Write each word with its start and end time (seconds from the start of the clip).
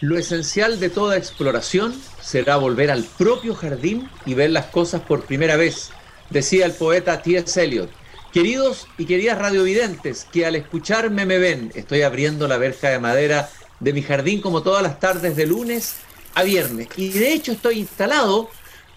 Lo 0.00 0.16
esencial 0.16 0.80
de 0.80 0.88
toda 0.88 1.18
exploración 1.18 1.94
será 2.22 2.56
volver 2.56 2.90
al 2.90 3.04
propio 3.04 3.54
jardín 3.54 4.08
y 4.24 4.32
ver 4.32 4.50
las 4.50 4.66
cosas 4.66 5.02
por 5.02 5.26
primera 5.26 5.56
vez, 5.56 5.90
decía 6.30 6.64
el 6.64 6.72
poeta 6.72 7.20
T.S. 7.20 7.62
Eliot. 7.62 7.90
Queridos 8.32 8.86
y 8.96 9.04
queridas 9.04 9.38
radiovidentes, 9.38 10.26
que 10.32 10.46
al 10.46 10.56
escucharme 10.56 11.26
me 11.26 11.36
ven, 11.36 11.70
estoy 11.74 12.00
abriendo 12.00 12.48
la 12.48 12.56
verja 12.56 12.88
de 12.88 12.98
madera 12.98 13.50
de 13.78 13.92
mi 13.92 14.00
jardín 14.00 14.40
como 14.40 14.62
todas 14.62 14.82
las 14.82 14.98
tardes 15.00 15.36
de 15.36 15.46
lunes 15.46 15.96
a 16.34 16.44
viernes. 16.44 16.88
Y 16.96 17.10
de 17.10 17.34
hecho 17.34 17.52
estoy 17.52 17.80
instalado 17.80 18.48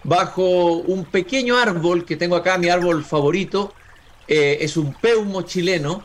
bajo 0.04 0.76
un 0.76 1.04
pequeño 1.04 1.58
árbol 1.58 2.06
que 2.06 2.16
tengo 2.16 2.36
acá, 2.36 2.56
mi 2.56 2.70
árbol 2.70 3.04
favorito, 3.04 3.74
eh, 4.26 4.58
es 4.60 4.78
un 4.78 4.94
peumo 4.94 5.42
chileno, 5.42 6.02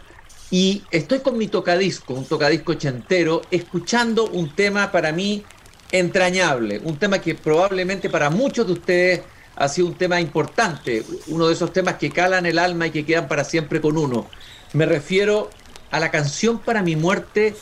y 0.52 0.84
estoy 0.92 1.20
con 1.20 1.38
mi 1.38 1.48
tocadisco, 1.48 2.14
un 2.14 2.26
tocadisco 2.26 2.74
chentero, 2.74 3.42
escuchando 3.52 4.26
un 4.26 4.56
tema 4.56 4.92
para 4.92 5.12
mí 5.12 5.44
entrañable, 5.92 6.80
un 6.84 6.98
tema 6.98 7.20
que 7.20 7.36
probablemente 7.36 8.10
para 8.10 8.30
muchos 8.30 8.66
de 8.66 8.74
ustedes 8.74 9.22
ha 9.56 9.68
sido 9.68 9.88
un 9.88 9.96
tema 9.96 10.20
importante, 10.22 11.04
uno 11.28 11.48
de 11.48 11.54
esos 11.54 11.72
temas 11.74 11.96
que 11.96 12.10
calan 12.10 12.46
el 12.46 12.58
alma 12.58 12.88
y 12.88 12.92
que 12.92 13.06
quedan 13.06 13.28
para 13.28 13.44
siempre 13.44 13.82
con 13.82 13.98
uno. 13.98 14.28
Me 14.74 14.86
refiero 14.86 15.50
a 15.92 16.00
la 16.00 16.12
canción 16.12 16.60
para 16.60 16.82
mi 16.82 16.96
muerte 16.96 17.56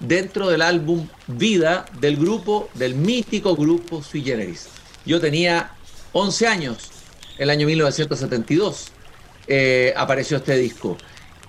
dentro 0.00 0.48
del 0.48 0.62
álbum 0.62 1.08
Vida 1.26 1.86
del 2.00 2.16
grupo, 2.16 2.68
del 2.74 2.94
mítico 2.94 3.56
grupo 3.56 4.02
Sui 4.02 4.22
Generis. 4.22 4.68
Yo 5.04 5.20
tenía 5.20 5.72
11 6.12 6.46
años, 6.46 6.90
el 7.38 7.50
año 7.50 7.66
1972 7.66 8.88
eh, 9.46 9.94
apareció 9.96 10.36
este 10.36 10.56
disco. 10.56 10.98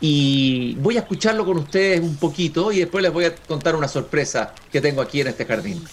Y 0.02 0.76
voy 0.76 0.96
a 0.96 1.02
escucharlo 1.02 1.46
con 1.46 1.58
ustedes 1.58 2.00
un 2.00 2.16
poquito 2.16 2.72
y 2.72 2.80
después 2.80 3.04
les 3.04 3.12
voy 3.12 3.26
a 3.26 3.36
contar 3.36 3.76
una 3.76 3.88
sorpresa 3.88 4.54
que 4.72 4.80
tengo 4.80 5.02
aquí 5.02 5.22
en 5.22 5.28
este 5.28 5.46
jardín. 5.46 5.84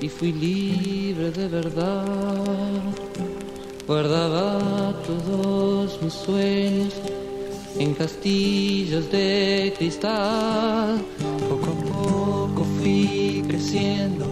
y 0.00 0.08
fui 0.08 0.32
libre 0.32 1.30
de 1.32 1.48
verdad. 1.48 2.82
Guardaba 3.86 4.94
todos 5.04 6.00
mis 6.00 6.12
sueños 6.12 6.94
en 7.78 7.94
castillos 7.94 9.10
de 9.10 9.74
cristal. 9.76 11.02
Poco 11.48 11.66
a 11.66 11.92
poco 11.92 12.64
fui 12.78 13.44
creciendo 13.48 14.26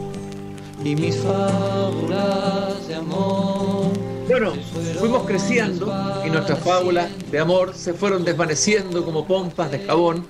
y 0.84 0.94
mis 0.94 1.16
fábulas 1.16 2.86
de 2.86 2.94
amor 2.94 4.09
bueno, 4.30 4.52
fuimos 5.00 5.26
creciendo 5.26 5.92
y 6.24 6.30
nuestras 6.30 6.60
fábulas 6.60 7.10
de 7.32 7.40
amor 7.40 7.74
se 7.74 7.94
fueron 7.94 8.24
desvaneciendo 8.24 9.04
como 9.04 9.26
pompas 9.26 9.72
de 9.72 9.80
jabón 9.80 10.24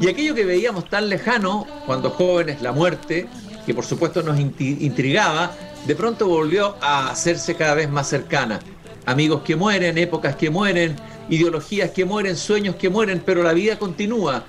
y 0.00 0.08
aquello 0.08 0.34
que 0.34 0.46
veíamos 0.46 0.88
tan 0.88 1.10
lejano 1.10 1.66
cuando 1.84 2.08
jóvenes, 2.10 2.62
la 2.62 2.72
muerte, 2.72 3.28
que 3.66 3.74
por 3.74 3.84
supuesto 3.84 4.22
nos 4.22 4.40
intrigaba, 4.40 5.54
de 5.86 5.94
pronto 5.94 6.26
volvió 6.28 6.76
a 6.80 7.10
hacerse 7.10 7.54
cada 7.54 7.74
vez 7.74 7.90
más 7.90 8.08
cercana. 8.08 8.58
Amigos 9.04 9.42
que 9.42 9.54
mueren, 9.54 9.98
épocas 9.98 10.34
que 10.36 10.48
mueren, 10.48 10.96
ideologías 11.28 11.90
que 11.90 12.06
mueren, 12.06 12.36
sueños 12.36 12.76
que 12.76 12.88
mueren, 12.88 13.22
pero 13.24 13.42
la 13.42 13.52
vida 13.52 13.78
continúa. 13.78 14.44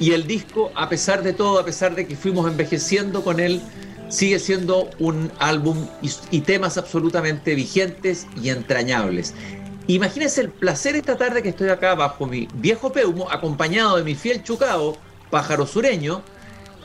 Y 0.00 0.12
el 0.12 0.26
disco, 0.26 0.72
a 0.74 0.88
pesar 0.88 1.22
de 1.22 1.34
todo, 1.34 1.58
a 1.58 1.64
pesar 1.64 1.94
de 1.94 2.06
que 2.06 2.16
fuimos 2.16 2.50
envejeciendo 2.50 3.22
con 3.22 3.38
él, 3.38 3.60
sigue 4.08 4.38
siendo 4.38 4.88
un 4.98 5.32
álbum 5.38 5.86
y, 6.30 6.40
temas 6.40 6.78
absolutamente 6.78 7.54
vigentes 7.54 8.26
y 8.40 8.50
entrañables. 8.50 9.34
Imagínense 9.88 10.40
el 10.40 10.50
placer 10.50 10.96
esta 10.96 11.16
tarde 11.16 11.42
que 11.42 11.50
estoy 11.50 11.68
acá 11.68 11.94
bajo 11.94 12.26
mi 12.26 12.48
viejo 12.54 12.92
peumo, 12.92 13.30
acompañado 13.30 13.96
de 13.96 14.04
mi 14.04 14.14
fiel 14.14 14.42
chucao, 14.42 14.96
pájaro 15.30 15.66
sureño, 15.66 16.22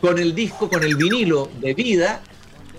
con 0.01 0.19
el 0.19 0.35
disco, 0.35 0.69
con 0.69 0.83
el 0.83 0.95
vinilo 0.95 1.49
de 1.59 1.73
vida, 1.73 2.21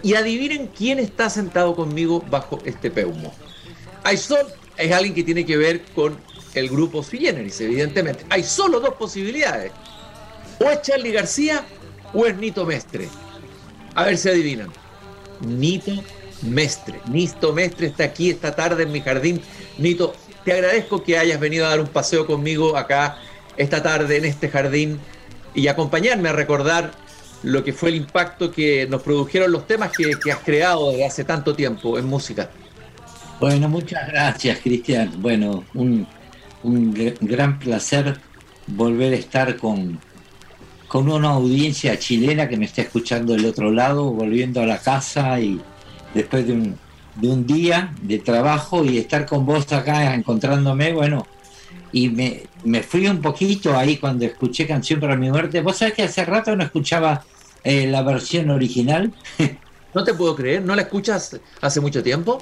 y 0.02 0.14
adivinen 0.14 0.68
quién 0.68 0.98
está 0.98 1.30
sentado 1.30 1.74
conmigo 1.74 2.24
bajo 2.30 2.58
este 2.64 2.90
peumo. 2.90 3.32
Aizol 4.04 4.46
es 4.76 4.92
alguien 4.92 5.14
que 5.14 5.22
tiene 5.22 5.46
que 5.46 5.56
ver 5.56 5.82
con 5.94 6.16
el 6.54 6.68
grupo 6.68 7.02
Sui 7.02 7.26
evidentemente. 7.26 8.24
Hay 8.28 8.42
solo 8.42 8.80
dos 8.80 8.94
posibilidades. 8.94 9.72
O 10.58 10.70
es 10.70 10.82
Charlie 10.82 11.12
García 11.12 11.64
o 12.12 12.26
es 12.26 12.36
Nito 12.36 12.64
Mestre. 12.64 13.08
A 13.94 14.04
ver 14.04 14.16
si 14.16 14.28
adivinan. 14.28 14.70
Nito 15.40 15.92
Mestre. 16.42 17.00
Nito 17.08 17.52
Mestre 17.52 17.88
está 17.88 18.04
aquí 18.04 18.30
esta 18.30 18.54
tarde 18.54 18.84
en 18.84 18.92
mi 18.92 19.00
jardín. 19.00 19.40
Nito, 19.78 20.14
te 20.44 20.52
agradezco 20.52 21.02
que 21.02 21.18
hayas 21.18 21.38
venido 21.38 21.66
a 21.66 21.70
dar 21.70 21.80
un 21.80 21.86
paseo 21.86 22.26
conmigo 22.26 22.76
acá 22.76 23.18
esta 23.56 23.82
tarde 23.82 24.16
en 24.16 24.24
este 24.24 24.48
jardín 24.48 24.98
y 25.54 25.68
acompañarme 25.68 26.28
a 26.30 26.32
recordar 26.32 26.92
lo 27.42 27.64
que 27.64 27.72
fue 27.72 27.90
el 27.90 27.96
impacto 27.96 28.50
que 28.50 28.86
nos 28.86 29.02
produjeron 29.02 29.50
los 29.52 29.66
temas 29.66 29.90
que, 29.92 30.32
has 30.32 30.38
creado 30.38 30.90
desde 30.90 31.06
hace 31.06 31.24
tanto 31.24 31.54
tiempo 31.54 31.98
en 31.98 32.06
música. 32.06 32.50
Bueno, 33.40 33.68
muchas 33.68 34.06
gracias, 34.08 34.58
Cristian. 34.60 35.20
Bueno, 35.20 35.64
un, 35.74 36.06
un 36.62 36.94
gran 37.20 37.58
placer 37.58 38.18
volver 38.68 39.12
a 39.12 39.16
estar 39.16 39.56
con, 39.56 39.98
con 40.92 41.10
una 41.10 41.30
audiencia 41.30 41.98
chilena 41.98 42.50
que 42.50 42.58
me 42.58 42.66
está 42.66 42.82
escuchando 42.82 43.32
del 43.32 43.46
otro 43.46 43.70
lado, 43.70 44.10
volviendo 44.10 44.60
a 44.60 44.66
la 44.66 44.76
casa 44.76 45.40
y 45.40 45.58
después 46.12 46.46
de 46.46 46.52
un, 46.52 46.78
de 47.14 47.28
un 47.28 47.46
día 47.46 47.94
de 48.02 48.18
trabajo 48.18 48.84
y 48.84 48.98
estar 48.98 49.24
con 49.24 49.46
vos 49.46 49.72
acá 49.72 50.14
encontrándome, 50.14 50.92
bueno, 50.92 51.26
y 51.92 52.10
me, 52.10 52.42
me, 52.64 52.82
fui 52.82 53.06
un 53.06 53.22
poquito 53.22 53.74
ahí 53.74 53.96
cuando 53.96 54.26
escuché 54.26 54.66
Canción 54.66 55.00
para 55.00 55.16
mi 55.16 55.30
muerte. 55.30 55.62
Vos 55.62 55.78
sabés 55.78 55.94
que 55.94 56.02
hace 56.02 56.26
rato 56.26 56.54
no 56.54 56.62
escuchaba 56.62 57.24
eh, 57.64 57.86
la 57.86 58.02
versión 58.02 58.50
original. 58.50 59.10
No 59.94 60.04
te 60.04 60.14
puedo 60.14 60.34
creer, 60.34 60.62
¿no 60.62 60.74
la 60.74 60.82
escuchas 60.82 61.38
hace 61.60 61.78
mucho 61.78 62.02
tiempo? 62.02 62.38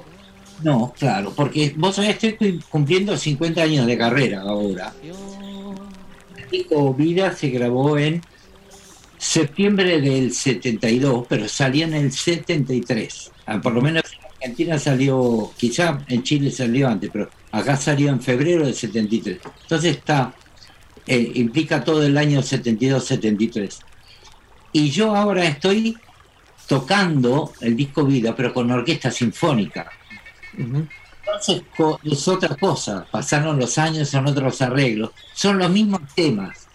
No, 0.63 0.93
claro, 0.97 1.33
porque 1.35 1.73
vos 1.75 1.97
sabés 1.97 2.17
que 2.17 2.29
estoy 2.29 2.63
cumpliendo 2.69 3.17
50 3.17 3.61
años 3.61 3.85
de 3.85 3.97
carrera 3.97 4.39
ahora. 4.43 4.93
El 5.03 6.49
disco 6.49 6.93
Vida 6.93 7.33
se 7.33 7.49
grabó 7.49 7.97
en 7.97 8.21
septiembre 9.21 10.01
del 10.01 10.33
72, 10.33 11.27
pero 11.29 11.47
salió 11.47 11.85
en 11.85 11.93
el 11.93 12.11
73. 12.11 13.31
Ah, 13.45 13.61
por 13.61 13.71
lo 13.71 13.79
menos 13.79 14.03
en 14.11 14.25
Argentina 14.35 14.79
salió, 14.79 15.51
quizá 15.55 16.03
en 16.07 16.23
Chile 16.23 16.49
salió 16.49 16.87
antes, 16.87 17.11
pero 17.13 17.29
acá 17.51 17.77
salió 17.77 18.09
en 18.09 18.19
febrero 18.19 18.65
del 18.65 18.73
73. 18.73 19.39
Entonces 19.61 19.97
está, 19.97 20.33
eh, 21.05 21.33
implica 21.35 21.83
todo 21.83 22.03
el 22.03 22.17
año 22.17 22.41
72-73. 22.41 23.77
Y 24.73 24.89
yo 24.89 25.15
ahora 25.15 25.45
estoy 25.45 25.95
tocando 26.67 27.53
el 27.61 27.75
disco 27.75 28.03
Vida, 28.03 28.35
pero 28.35 28.51
con 28.51 28.71
orquesta 28.71 29.11
sinfónica. 29.11 29.91
Entonces 30.57 31.61
es 32.03 32.27
otra 32.27 32.55
cosa, 32.55 33.05
pasaron 33.11 33.59
los 33.59 33.77
años, 33.77 34.09
son 34.09 34.25
otros 34.25 34.63
arreglos, 34.63 35.11
son 35.35 35.59
los 35.59 35.69
mismos 35.69 36.01
temas, 36.15 36.67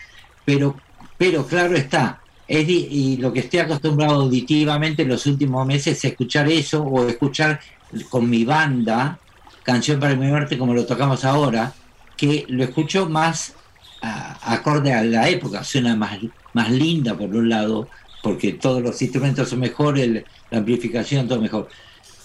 pero, 0.45 0.77
pero 1.19 1.45
claro 1.45 1.75
está, 1.75 2.21
y 2.49 3.17
lo 3.17 3.33
que 3.33 3.41
estoy 3.41 3.61
acostumbrado 3.61 4.23
auditivamente 4.23 5.03
en 5.03 5.09
los 5.09 5.27
últimos 5.27 5.67
meses 5.67 5.99
es 5.99 6.05
escuchar 6.05 6.49
eso 6.49 6.83
o 6.83 7.07
escuchar 7.07 7.61
con 8.09 8.29
mi 8.31 8.45
banda 8.45 9.19
Canción 9.67 9.99
para 9.99 10.15
mi 10.15 10.29
muerte 10.29 10.57
como 10.57 10.75
lo 10.75 10.87
tocamos 10.87 11.25
ahora, 11.25 11.75
que 12.17 12.47
lo 12.49 12.63
escucho 12.63 13.09
más 13.09 13.53
acorde 14.01 14.93
a 14.93 15.03
la 15.03 15.29
época, 15.29 15.65
suena 15.65 15.97
más, 15.97 16.21
más 16.53 16.71
linda 16.71 17.19
por 17.19 17.35
un 17.35 17.49
lado, 17.49 17.89
porque 18.23 18.53
todos 18.53 18.81
los 18.81 19.03
instrumentos 19.03 19.49
son 19.49 19.59
mejores, 19.59 20.23
la 20.53 20.59
amplificación 20.59 21.27
todo 21.27 21.41
mejor. 21.41 21.69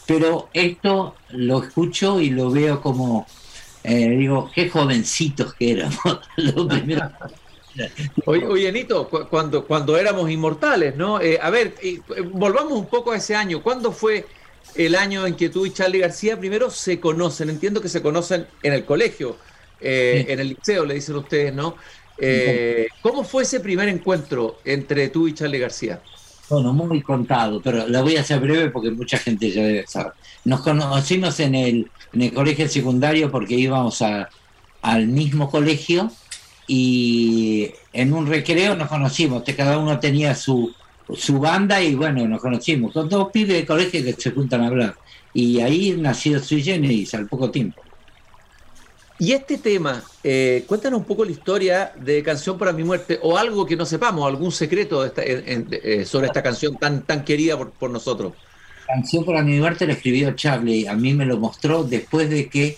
Pero 0.05 0.49
esto 0.53 1.15
lo 1.29 1.63
escucho 1.63 2.21
y 2.21 2.29
lo 2.29 2.51
veo 2.51 2.79
como, 2.79 3.25
eh, 3.83 4.09
digo, 4.09 4.51
qué 4.53 4.69
jovencitos 4.69 5.55
que 5.55 5.71
éramos. 5.71 6.19
lo 6.35 6.67
primero 6.67 7.09
Oye, 8.25 8.71
Nito, 8.71 9.09
cuando, 9.29 9.65
cuando 9.65 9.97
éramos 9.97 10.29
inmortales, 10.29 10.95
¿no? 10.95 11.21
Eh, 11.21 11.39
a 11.41 11.49
ver, 11.49 11.75
eh, 11.81 11.99
volvamos 12.31 12.73
un 12.73 12.87
poco 12.87 13.11
a 13.11 13.17
ese 13.17 13.35
año. 13.35 13.61
¿Cuándo 13.61 13.91
fue 13.91 14.25
el 14.75 14.95
año 14.95 15.25
en 15.25 15.35
que 15.35 15.49
tú 15.49 15.65
y 15.65 15.71
Charlie 15.71 15.99
García 15.99 16.39
primero 16.39 16.69
se 16.69 16.99
conocen? 16.99 17.49
Entiendo 17.49 17.81
que 17.81 17.89
se 17.89 18.01
conocen 18.01 18.47
en 18.61 18.73
el 18.73 18.85
colegio, 18.85 19.37
eh, 19.79 20.25
en 20.27 20.39
el 20.39 20.49
liceo, 20.49 20.85
le 20.85 20.95
dicen 20.95 21.15
ustedes, 21.15 21.53
¿no? 21.53 21.77
¿Cómo 23.01 23.23
fue 23.23 23.43
ese 23.43 23.59
primer 23.59 23.89
encuentro 23.89 24.61
entre 24.63 25.09
tú 25.09 25.27
y 25.27 25.33
Charlie 25.33 25.59
García? 25.59 26.03
Bueno, 26.47 26.73
muy 26.73 27.01
contado, 27.01 27.61
pero 27.61 27.87
la 27.87 28.01
voy 28.01 28.17
a 28.17 28.21
hacer 28.21 28.39
breve 28.41 28.69
porque 28.71 28.91
mucha 28.91 29.17
gente 29.17 29.49
ya 29.49 29.63
debe 29.63 29.87
saber. 29.87 30.11
Nos 30.43 30.61
conocimos 30.61 31.39
en 31.39 31.55
el, 31.55 31.91
en 32.11 32.21
el 32.21 32.33
colegio 32.33 32.67
secundario 32.67 33.31
porque 33.31 33.55
íbamos 33.55 34.01
a, 34.01 34.27
al 34.81 35.07
mismo 35.07 35.49
colegio 35.49 36.11
y 36.73 37.69
en 37.91 38.13
un 38.13 38.27
recreo 38.27 38.77
nos 38.77 38.87
conocimos, 38.87 39.43
cada 39.57 39.77
uno 39.77 39.99
tenía 39.99 40.33
su, 40.33 40.73
su 41.13 41.37
banda 41.37 41.81
y 41.81 41.95
bueno, 41.95 42.25
nos 42.29 42.39
conocimos, 42.39 42.93
con 42.93 43.09
dos 43.09 43.29
pibes 43.29 43.57
de 43.57 43.65
colegio 43.65 44.01
que 44.01 44.13
se 44.13 44.31
juntan 44.31 44.61
a 44.61 44.67
hablar. 44.67 44.95
Y 45.33 45.59
ahí 45.59 45.97
nació 45.99 46.39
Sui 46.39 46.63
Generis 46.63 47.13
al 47.13 47.27
poco 47.27 47.51
tiempo. 47.51 47.81
Y 49.19 49.33
este 49.33 49.57
tema, 49.57 50.01
eh, 50.23 50.63
cuéntanos 50.65 51.01
un 51.01 51.05
poco 51.05 51.25
la 51.25 51.31
historia 51.31 51.91
de 51.99 52.23
Canción 52.23 52.57
para 52.57 52.71
mi 52.71 52.85
muerte 52.85 53.19
o 53.21 53.37
algo 53.37 53.65
que 53.65 53.75
no 53.75 53.85
sepamos, 53.85 54.25
algún 54.25 54.53
secreto 54.53 55.05
eh, 55.05 56.05
sobre 56.05 56.27
esta 56.27 56.41
canción 56.41 56.77
tan, 56.77 57.01
tan 57.01 57.25
querida 57.25 57.57
por, 57.57 57.89
nosotros. 57.89 58.31
Canción 58.87 59.25
para 59.25 59.43
mi 59.43 59.59
muerte 59.59 59.85
la 59.85 59.91
escribió 59.91 60.31
Charlie, 60.37 60.87
a 60.87 60.93
mí 60.93 61.13
me 61.13 61.25
lo 61.25 61.37
mostró 61.37 61.83
después 61.83 62.29
de 62.29 62.47
que 62.47 62.77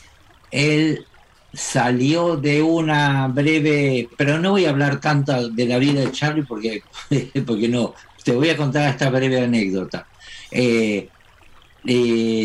él 0.50 1.06
salió 1.54 2.36
de 2.36 2.62
una 2.64 3.28
breve, 3.28 4.10
pero 4.18 4.40
no 4.40 4.52
voy 4.52 4.66
a 4.66 4.72
hablar 4.72 5.00
tanto 5.00 5.50
de 5.50 5.66
la 5.68 5.78
vida 5.78 6.02
de 6.02 6.12
Charlie 6.12 6.44
porque, 6.44 6.84
porque 7.46 7.70
no, 7.70 7.94
te 8.24 8.32
voy 8.32 8.50
a 8.50 8.58
contar 8.58 8.90
esta 8.90 9.10
breve 9.10 9.42
anécdota. 9.42 10.08
Eh, 10.52 11.08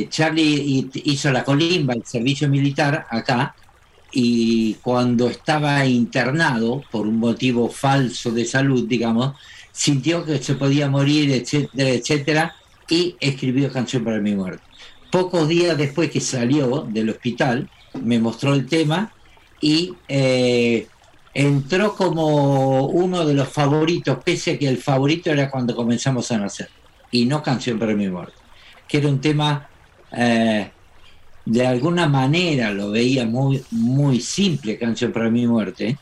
Charlie 0.08 0.90
hizo 1.04 1.30
la 1.30 1.44
colimba, 1.44 1.94
el 1.94 2.04
servicio 2.04 2.48
militar 2.48 3.06
acá, 3.08 3.54
y 4.12 4.74
cuando 4.74 5.28
estaba 5.28 5.84
internado 5.86 6.82
por 6.90 7.06
un 7.06 7.18
motivo 7.18 7.68
falso 7.68 8.30
de 8.30 8.44
salud, 8.44 8.86
digamos, 8.88 9.36
sintió 9.70 10.24
que 10.24 10.42
se 10.42 10.54
podía 10.54 10.88
morir, 10.88 11.30
etcétera, 11.30 11.90
etcétera, 11.90 12.56
y 12.88 13.16
escribió 13.20 13.70
Canción 13.70 14.04
para 14.04 14.18
mi 14.18 14.34
muerte. 14.34 14.62
Pocos 15.10 15.48
días 15.48 15.76
después 15.76 16.10
que 16.10 16.20
salió 16.20 16.86
del 16.88 17.10
hospital, 17.10 17.70
me 18.02 18.18
mostró 18.18 18.54
el 18.54 18.66
tema 18.66 19.12
y 19.60 19.94
eh, 20.08 20.86
entró 21.34 21.94
como 21.94 22.86
uno 22.86 23.24
de 23.24 23.34
los 23.34 23.48
favoritos, 23.48 24.18
pese 24.24 24.52
a 24.52 24.58
que 24.58 24.68
el 24.68 24.78
favorito 24.78 25.30
era 25.30 25.50
cuando 25.50 25.74
comenzamos 25.74 26.30
a 26.30 26.38
nacer, 26.38 26.68
y 27.10 27.26
no 27.26 27.42
Canción 27.42 27.78
para 27.78 27.94
mi 27.94 28.08
muerte, 28.08 28.34
que 28.86 28.98
era 28.98 29.08
un 29.08 29.20
tema 29.20 29.68
eh, 30.12 30.70
de 31.44 31.66
alguna 31.66 32.08
manera 32.08 32.70
lo 32.72 32.90
veía 32.90 33.24
muy, 33.24 33.62
muy 33.70 34.20
simple, 34.20 34.78
Canción 34.78 35.12
para 35.12 35.30
mi 35.30 35.46
muerte, 35.46 35.96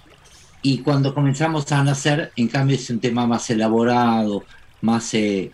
y 0.63 0.79
cuando 0.79 1.15
comenzamos 1.15 1.71
a 1.71 1.85
nacer, 1.85 2.33
en 2.35 2.49
cambio 2.49 2.77
es 2.77 2.91
un 2.91 2.99
tema 2.99 3.27
más 3.27 3.49
elaborado, 3.51 4.45
más 4.81 5.15
eh, 5.15 5.53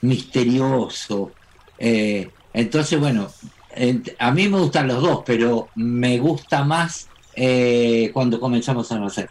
misterioso. 0.00 1.32
Eh, 1.78 2.30
entonces, 2.54 2.98
bueno, 2.98 3.28
a 4.18 4.30
mí 4.30 4.48
me 4.48 4.58
gustan 4.58 4.88
los 4.88 5.02
dos, 5.02 5.22
pero 5.26 5.68
me 5.74 6.18
gusta 6.18 6.64
más 6.64 7.08
eh, 7.34 8.10
cuando 8.12 8.38
comenzamos 8.40 8.90
a 8.92 8.98
nacer. 8.98 9.30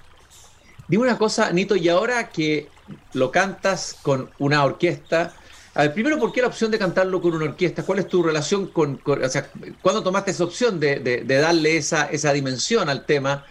Dime 0.88 1.04
una 1.04 1.18
cosa, 1.18 1.52
Nito, 1.52 1.76
y 1.76 1.90
ahora 1.90 2.30
que 2.30 2.68
lo 3.14 3.32
cantas 3.32 3.98
con 4.02 4.30
una 4.40 4.64
orquesta, 4.64 5.34
a 5.76 5.84
ver, 5.84 5.94
primero, 5.94 6.20
¿por 6.20 6.32
qué 6.32 6.42
la 6.42 6.48
opción 6.48 6.70
de 6.70 6.78
cantarlo 6.78 7.20
con 7.20 7.34
una 7.34 7.46
orquesta? 7.46 7.84
¿Cuál 7.84 8.00
es 8.00 8.08
tu 8.08 8.22
relación 8.22 8.68
con, 8.68 9.02
o 9.06 9.30
sea, 9.30 9.50
cuándo 9.82 10.04
tomaste 10.04 10.32
esa 10.32 10.44
opción 10.44 10.80
de, 10.80 11.24
darle 11.26 11.78
esa, 11.78 12.06
esa 12.06 12.32
dimensión 12.32 12.90
al 12.90 13.06
tema? 13.06 13.46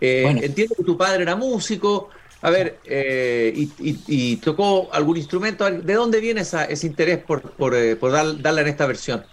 Eh, 0.00 0.40
entiendo 0.42 0.74
que 0.76 0.84
tu 0.84 0.96
padre 0.96 1.22
era 1.22 1.34
músico, 1.34 2.10
a 2.42 2.50
ver, 2.50 2.78
eh, 2.84 3.52
y, 3.78 4.36
tocó 4.36 4.88
algún 4.92 5.16
instrumento. 5.16 5.68
¿De 5.68 5.94
dónde 5.94 6.20
viene 6.20 6.42
ese 6.42 6.86
interés 6.86 7.18
por, 7.18 7.40
por, 7.40 7.74
eh, 7.74 7.96
darle 8.40 8.60
en 8.60 8.68
esta 8.68 8.86
versión? 8.86 9.24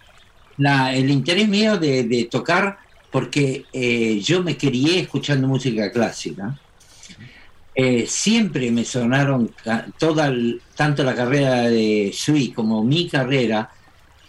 El 0.58 1.10
interés 1.10 1.48
mío 1.48 1.78
de, 1.78 2.28
tocar, 2.30 2.78
porque 3.12 3.66
yo 4.24 4.44
me 4.44 4.58
crié 4.58 5.00
escuchando 5.00 5.48
música 5.48 5.92
clásica. 5.92 6.58
Eh, 7.74 8.06
siempre 8.06 8.70
me 8.70 8.84
sonaron 8.84 9.50
toda 9.98 10.32
tanto 10.76 11.04
la 11.04 11.16
carrera 11.16 11.70
de 11.70 12.12
Sui 12.14 12.52
como 12.52 12.84
mi 12.84 13.08
carrera, 13.08 13.70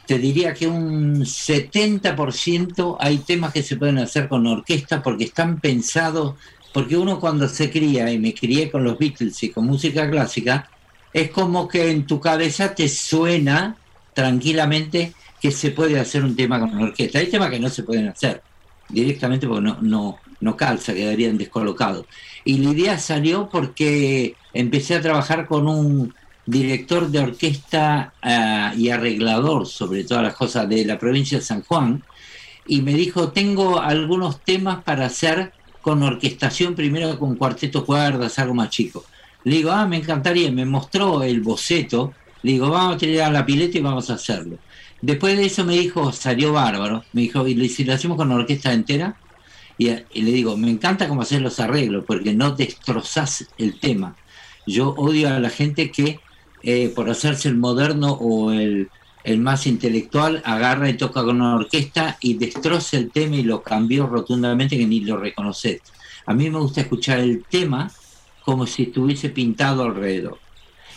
te 0.07 0.19
diría 0.19 0.55
que 0.55 0.69
un 0.69 1.21
70% 1.23 2.97
hay 3.01 3.19
temas 3.19 3.53
que 3.53 3.63
se 3.63 3.77
pueden 3.77 3.99
hacer 3.99 4.29
con 4.29 4.47
orquesta 4.47 5.03
porque 5.03 5.25
están 5.25 5.59
pensados, 5.61 6.37
porque 6.73 6.97
uno 6.97 7.19
cuando 7.19 7.49
se 7.49 7.71
cría, 7.71 8.11
y 8.13 8.19
me 8.19 8.33
crié 8.33 8.71
con 8.71 8.85
los 8.85 8.99
Beatles 8.99 9.43
y 9.43 9.51
con 9.51 9.67
música 9.67 10.09
clásica, 10.09 10.69
es 11.13 11.31
como 11.31 11.67
que 11.67 11.91
en 11.91 12.07
tu 12.07 12.21
cabeza 12.21 12.75
te 12.75 12.89
suena 12.89 13.77
tranquilamente 14.15 15.15
que 15.43 15.51
se 15.51 15.73
puede 15.73 15.99
hacer 15.99 16.25
un 16.25 16.37
tema 16.37 16.61
con 16.61 16.81
orquesta. 16.81 17.19
Hay 17.19 17.27
temas 17.27 17.51
que 17.51 17.59
no 17.59 17.69
se 17.69 17.83
pueden 17.83 18.09
hacer 18.09 18.41
directamente 18.89 19.49
porque 19.49 19.63
no, 19.63 19.79
no, 19.83 20.19
no 20.41 20.57
calza, 20.57 20.95
quedarían 20.95 21.37
descolocados. 21.37 22.07
Y 22.45 22.59
la 22.59 22.71
idea 22.71 22.99
salió 22.99 23.49
porque 23.51 24.37
empecé 24.55 24.95
a 24.95 25.01
trabajar 25.01 25.47
con 25.47 25.67
un 25.67 26.15
director 26.47 27.09
de 27.09 27.19
orquesta 27.19 28.13
ah, 28.23 28.73
y 28.77 28.91
arreglador 28.91 29.67
sobre 29.67 30.05
todas 30.05 30.23
las 30.23 30.35
cosas 30.35 30.69
de 30.69 30.85
la 30.85 30.99
provincia 30.99 31.39
de 31.39 31.45
San 31.45 31.63
Juan, 31.63 32.03
y 32.67 32.83
me 32.83 32.95
dijo, 32.95 33.33
tengo 33.33 33.81
algunos 33.81 34.41
temas 34.41 34.85
para 34.85 35.07
hacer 35.07 35.53
con 35.81 36.03
orquestación, 36.05 36.77
primero 36.77 37.19
con 37.19 37.35
cuarteto 37.35 37.85
cuerdas, 37.85 38.39
algo 38.39 38.55
más 38.55 38.71
chico. 38.71 39.05
Le 39.43 39.57
digo, 39.57 39.73
ah, 39.73 39.87
me 39.87 39.97
encantaría, 39.97 40.53
me 40.53 40.65
mostró 40.65 41.25
el 41.25 41.41
boceto, 41.41 42.15
le 42.43 42.53
digo, 42.53 42.71
vamos 42.71 42.97
a 42.97 42.99
tirar 42.99 43.33
la 43.33 43.45
pileta 43.45 43.79
y 43.79 43.81
vamos 43.81 44.09
a 44.11 44.15
hacerlo. 44.15 44.59
Después 45.03 45.37
de 45.37 45.47
eso 45.47 45.65
me 45.65 45.77
dijo, 45.77 46.13
salió 46.13 46.53
bárbaro, 46.53 47.05
me 47.13 47.23
dijo, 47.23 47.47
¿y 47.47 47.69
si 47.69 47.85
lo 47.85 47.93
hacemos 47.93 48.17
con 48.17 48.31
orquesta 48.31 48.73
entera? 48.73 49.17
Y, 49.77 49.89
le 49.89 50.31
digo, 50.31 50.57
me 50.57 50.71
encanta 50.71 51.09
cómo 51.09 51.23
hacer 51.23 51.43
los 51.43 51.59
arreglos, 51.59 52.05
porque 52.07 52.33
no 52.33 52.53
destrozás 52.53 53.49
el 53.59 53.81
tema. 53.81 54.15
Yo 54.65 54.91
odio 54.91 55.29
a 55.29 55.41
la 55.41 55.51
gente 55.51 55.91
que 55.91 56.21
eh, 56.63 56.93
por 56.95 57.11
hacerse 57.11 57.49
el 57.49 57.57
moderno 57.57 58.13
o 58.13 58.53
el, 58.53 58.89
más 59.39 59.67
intelectual 59.67 60.41
agarra 60.45 60.89
y 60.89 60.97
toca 60.97 61.25
con 61.25 61.41
una 61.41 61.57
orquesta 61.57 62.17
y 62.21 62.35
destroza 62.35 62.97
el 62.97 63.11
tema 63.11 63.37
y 63.37 63.43
lo 63.43 63.63
cambió 63.63 64.07
rotundamente 64.07 64.79
que 64.79 64.87
ni 64.87 65.01
lo 65.01 65.17
reconoces. 65.17 65.81
A 66.27 66.35
mí 66.35 66.49
me 66.49 66.59
gusta 66.59 66.83
escuchar 66.83 67.19
el 67.19 67.45
tema 67.45 67.91
como 68.45 68.67
si 68.69 68.85
estuviese 68.85 69.31
pintado 69.31 69.83
alrededor. 69.83 70.39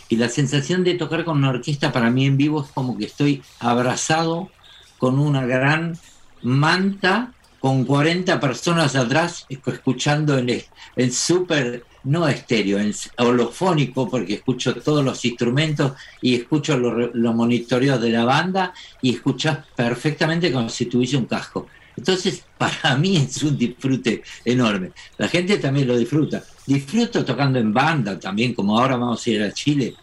Y 0.08 0.16
la 0.16 0.28
sensación 0.28 0.84
de 0.84 0.94
tocar 0.94 1.24
con 1.24 1.38
una 1.38 1.50
orquesta 1.50 1.92
para 1.92 2.10
mí 2.10 2.26
en 2.26 2.36
vivo 2.36 2.62
es 2.62 2.70
como 2.70 2.96
que 2.96 3.06
estoy 3.06 3.42
abrazado 3.58 4.50
con 4.98 5.18
una 5.18 5.44
gran 5.44 5.98
manta 6.42 7.32
con 7.58 7.84
40 7.84 8.38
personas 8.38 8.94
atrás 8.94 9.46
escuchando 9.48 10.38
en, 10.38 10.62
en 10.94 11.12
súper, 11.12 11.84
no 12.04 12.28
estéreo, 12.28 12.78
en 12.78 12.94
holofónico, 13.18 14.08
porque 14.08 14.34
escucho 14.34 14.74
todos 14.76 15.04
los 15.04 15.24
instrumentos 15.24 15.92
y 16.20 16.36
escucho 16.36 16.78
los, 16.78 17.10
los 17.14 17.34
monitoreos 17.34 18.00
de 18.00 18.10
la 18.10 18.24
banda 18.24 18.72
y 19.02 19.14
escuchas 19.14 19.58
perfectamente 19.74 20.52
como 20.52 20.68
si 20.68 20.86
tuviese 20.86 21.16
un 21.16 21.24
casco. 21.24 21.66
Entonces, 21.96 22.44
para 22.58 22.96
mí 22.96 23.16
es 23.16 23.42
un 23.42 23.58
disfrute 23.58 24.22
enorme. 24.44 24.92
La 25.18 25.28
gente 25.28 25.58
también 25.58 25.88
lo 25.88 25.96
disfruta. 25.98 26.44
Disfruto 26.66 27.24
tocando 27.24 27.58
en 27.58 27.72
banda 27.72 28.18
también, 28.18 28.52
como 28.52 28.78
ahora 28.78 28.96
vamos 28.96 29.24
a 29.24 29.30
ir 29.30 29.42
a 29.42 29.52
Chile. 29.52 29.94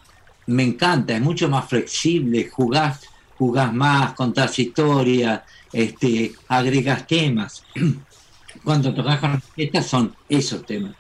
Me 0.48 0.64
encanta, 0.64 1.14
es 1.14 1.22
mucho 1.22 1.50
más 1.50 1.68
flexible, 1.68 2.50
jugás, 2.50 3.02
jugás 3.38 3.74
más, 3.74 4.14
contás 4.14 4.58
historias, 4.60 5.42
este, 5.72 6.34
agregas 6.48 7.06
temas. 7.06 7.64
Cuando 8.64 8.94
tocas 8.94 9.20
con 9.20 9.34
orquesta 9.34 9.82
son 9.82 10.16
esos 10.30 10.66
temas. 10.66 10.96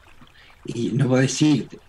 Y 0.65 0.89
no 0.89 1.07
puedo 1.07 1.21
decirte. 1.21 1.79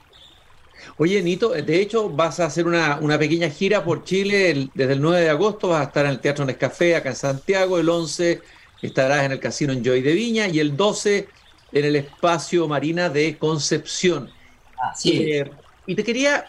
Oye, 0.96 1.22
Nito, 1.22 1.50
de 1.50 1.80
hecho 1.80 2.10
vas 2.10 2.38
a 2.40 2.46
hacer 2.46 2.66
una, 2.66 3.18
pequeña 3.18 3.50
gira 3.50 3.82
por 3.82 4.04
Chile 4.04 4.68
desde 4.74 4.92
el 4.92 5.00
9 5.00 5.22
de 5.22 5.30
agosto, 5.30 5.68
vas 5.68 5.80
a 5.80 5.84
estar 5.84 6.04
en 6.04 6.12
el 6.12 6.20
Teatro 6.20 6.44
Nescafé 6.44 6.94
acá 6.94 7.10
en 7.10 7.16
Santiago, 7.16 7.78
el 7.78 7.88
11 7.88 8.40
estarás 8.82 9.24
en 9.24 9.32
el 9.32 9.40
Casino 9.40 9.72
Enjoy 9.72 10.02
de 10.02 10.12
Viña 10.12 10.46
y 10.46 10.60
el 10.60 10.76
12 10.76 11.28
en 11.74 11.84
el 11.84 11.96
Espacio 11.96 12.66
Marina 12.66 13.10
de 13.10 13.36
Concepción. 13.36 14.30
Así 14.78 15.32
eh, 15.32 15.50
y 15.86 15.94
te 15.94 16.02
quería, 16.02 16.46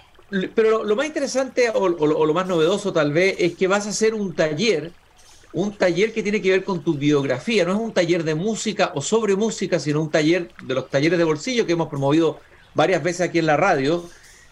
pero 0.53 0.85
lo, 0.85 0.95
más 0.95 1.05
interesante 1.05 1.69
o, 1.69 1.79
o, 1.79 2.25
lo 2.25 2.33
más 2.33 2.47
novedoso 2.47 2.93
tal 2.93 3.11
vez 3.11 3.35
es 3.39 3.55
que 3.55 3.67
vas 3.67 3.85
a 3.85 3.89
hacer 3.89 4.13
un 4.13 4.33
taller 4.33 4.93
un 5.55 5.71
taller 5.71 6.11
que 6.11 6.21
tiene 6.21 6.41
que 6.41 6.51
ver 6.51 6.65
con 6.65 6.83
tu 6.83 6.95
biografía. 6.95 7.63
No 7.63 7.71
es 7.71 7.79
un 7.79 7.93
taller 7.93 8.25
de 8.25 8.35
música 8.35 8.91
o 8.93 9.01
sobre 9.01 9.37
música, 9.37 9.79
sino 9.79 10.01
un 10.01 10.11
taller 10.11 10.51
de 10.61 10.73
los 10.73 10.89
talleres 10.89 11.17
de 11.17 11.23
bolsillo 11.23 11.65
que 11.65 11.71
hemos 11.71 11.87
promovido 11.87 12.41
varias 12.73 13.01
veces 13.01 13.29
aquí 13.29 13.39
en 13.39 13.45
la 13.45 13.55
radio. 13.55 14.03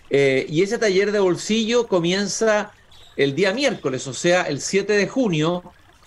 Eh, 0.09 0.45
y 0.47 0.63
ese 0.63 0.77
taller 0.77 1.11
de 1.11 1.19
bolsillo 1.19 1.87
comienza 1.87 2.71
el 3.17 3.35
día 3.35 3.53
miércoles, 3.53 4.07
o 4.07 4.13
sea, 4.13 4.43
el 4.43 4.61
7 4.61 4.93
de 4.93 5.07
junio, 5.07 5.63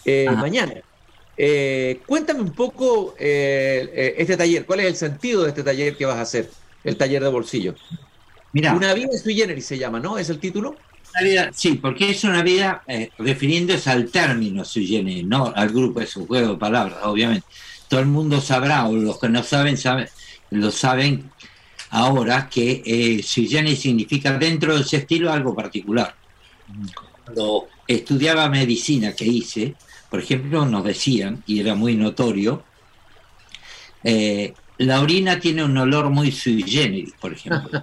eh, 0.06 0.30
mañana. 0.30 0.74
Eh, 1.36 2.00
cuéntame 2.06 2.40
un 2.40 2.52
poco 2.52 3.14
este 3.18 4.36
taller, 4.36 4.64
cuál 4.64 4.80
es 4.80 4.86
el 4.86 4.96
sentido 4.96 5.42
de 5.42 5.50
este 5.50 5.62
taller 5.62 5.96
que 5.96 6.06
vas 6.06 6.16
a 6.16 6.22
hacer, 6.22 6.50
el 6.84 6.96
taller 6.96 7.22
de 7.22 7.28
bolsillo. 7.28 7.74
Mira, 8.56 8.74
Una 8.74 8.94
vida 8.94 9.10
sui 9.22 9.34
generis 9.34 9.66
se 9.66 9.76
llama, 9.76 10.00
¿no? 10.00 10.16
¿Es 10.16 10.30
el 10.30 10.38
título? 10.38 10.76
sí, 11.52 11.74
porque 11.74 12.10
es 12.10 12.24
una 12.24 12.42
vida 12.42 12.82
eh, 12.86 13.10
refiriéndose 13.18 13.90
al 13.90 14.10
término 14.10 14.64
sui 14.64 14.86
generis, 14.86 15.24
no 15.24 15.52
al 15.54 15.68
grupo, 15.70 16.00
es 16.00 16.16
un 16.16 16.26
juego 16.26 16.52
de 16.52 16.56
palabras, 16.56 16.98
obviamente. 17.02 17.46
Todo 17.88 18.00
el 18.00 18.06
mundo 18.06 18.40
sabrá, 18.40 18.86
o 18.86 18.94
los 18.94 19.18
que 19.18 19.28
no 19.28 19.42
saben, 19.42 19.76
saben 19.76 20.08
lo 20.50 20.70
saben 20.70 21.30
ahora, 21.90 22.48
que 22.48 22.82
eh, 22.84 23.22
sui 23.22 23.46
generis 23.46 23.80
significa 23.80 24.36
dentro 24.38 24.74
de 24.74 24.80
ese 24.80 24.98
estilo 24.98 25.32
algo 25.32 25.54
particular. 25.54 26.14
Cuando 27.24 27.68
estudiaba 27.86 28.48
medicina 28.48 29.12
que 29.12 29.26
hice, 29.26 29.74
por 30.10 30.20
ejemplo, 30.20 30.66
nos 30.66 30.84
decían, 30.84 31.42
y 31.46 31.60
era 31.60 31.74
muy 31.74 31.96
notorio, 31.96 32.64
Eh, 34.08 34.54
la 34.78 35.00
orina 35.00 35.40
tiene 35.40 35.64
un 35.64 35.76
olor 35.76 36.10
muy 36.10 36.30
sui 36.30 36.62
generis, 36.62 37.12
por 37.20 37.32
ejemplo. 37.32 37.82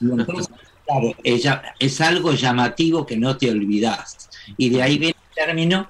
claro, 0.86 1.14
ella, 1.24 1.62
es 1.78 2.00
algo 2.00 2.32
llamativo 2.34 3.06
que 3.06 3.16
no 3.16 3.36
te 3.36 3.50
olvidas. 3.50 4.28
Y 4.58 4.68
de 4.68 4.82
ahí 4.82 4.98
viene 4.98 5.16
el 5.30 5.34
término 5.34 5.88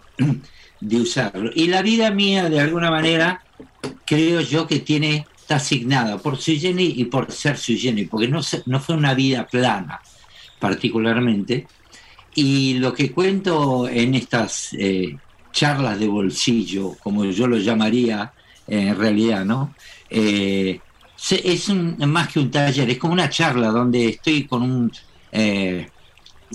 de 0.80 0.96
usarlo. 1.00 1.50
Y 1.54 1.66
la 1.66 1.82
vida 1.82 2.10
mía, 2.10 2.48
de 2.48 2.60
alguna 2.60 2.90
manera, 2.90 3.42
creo 4.04 4.40
yo 4.40 4.66
que 4.66 4.80
tiene, 4.80 5.26
está 5.36 5.56
asignada 5.56 6.18
por 6.18 6.36
sui 6.36 6.60
generis 6.60 6.96
y 6.96 7.04
por 7.06 7.32
ser 7.32 7.56
sui 7.56 7.78
generis, 7.78 8.08
porque 8.10 8.28
no, 8.28 8.40
no 8.66 8.80
fue 8.80 8.94
una 8.94 9.14
vida 9.14 9.46
plana, 9.46 10.00
particularmente. 10.60 11.66
Y 12.34 12.74
lo 12.74 12.92
que 12.92 13.10
cuento 13.12 13.88
en 13.88 14.14
estas 14.14 14.72
eh, 14.74 15.16
charlas 15.52 15.98
de 15.98 16.08
bolsillo, 16.08 16.94
como 17.02 17.24
yo 17.24 17.46
lo 17.46 17.56
llamaría 17.58 18.32
en 18.66 18.96
realidad, 18.96 19.44
¿no? 19.44 19.74
Eh, 20.10 20.80
es 21.30 21.68
más 21.70 22.28
que 22.28 22.38
un 22.38 22.50
taller, 22.50 22.88
es 22.90 22.98
como 22.98 23.12
una 23.12 23.28
charla 23.28 23.68
donde 23.68 24.08
estoy 24.08 24.46
con 24.46 24.62
un, 24.62 24.92
eh, 25.32 25.88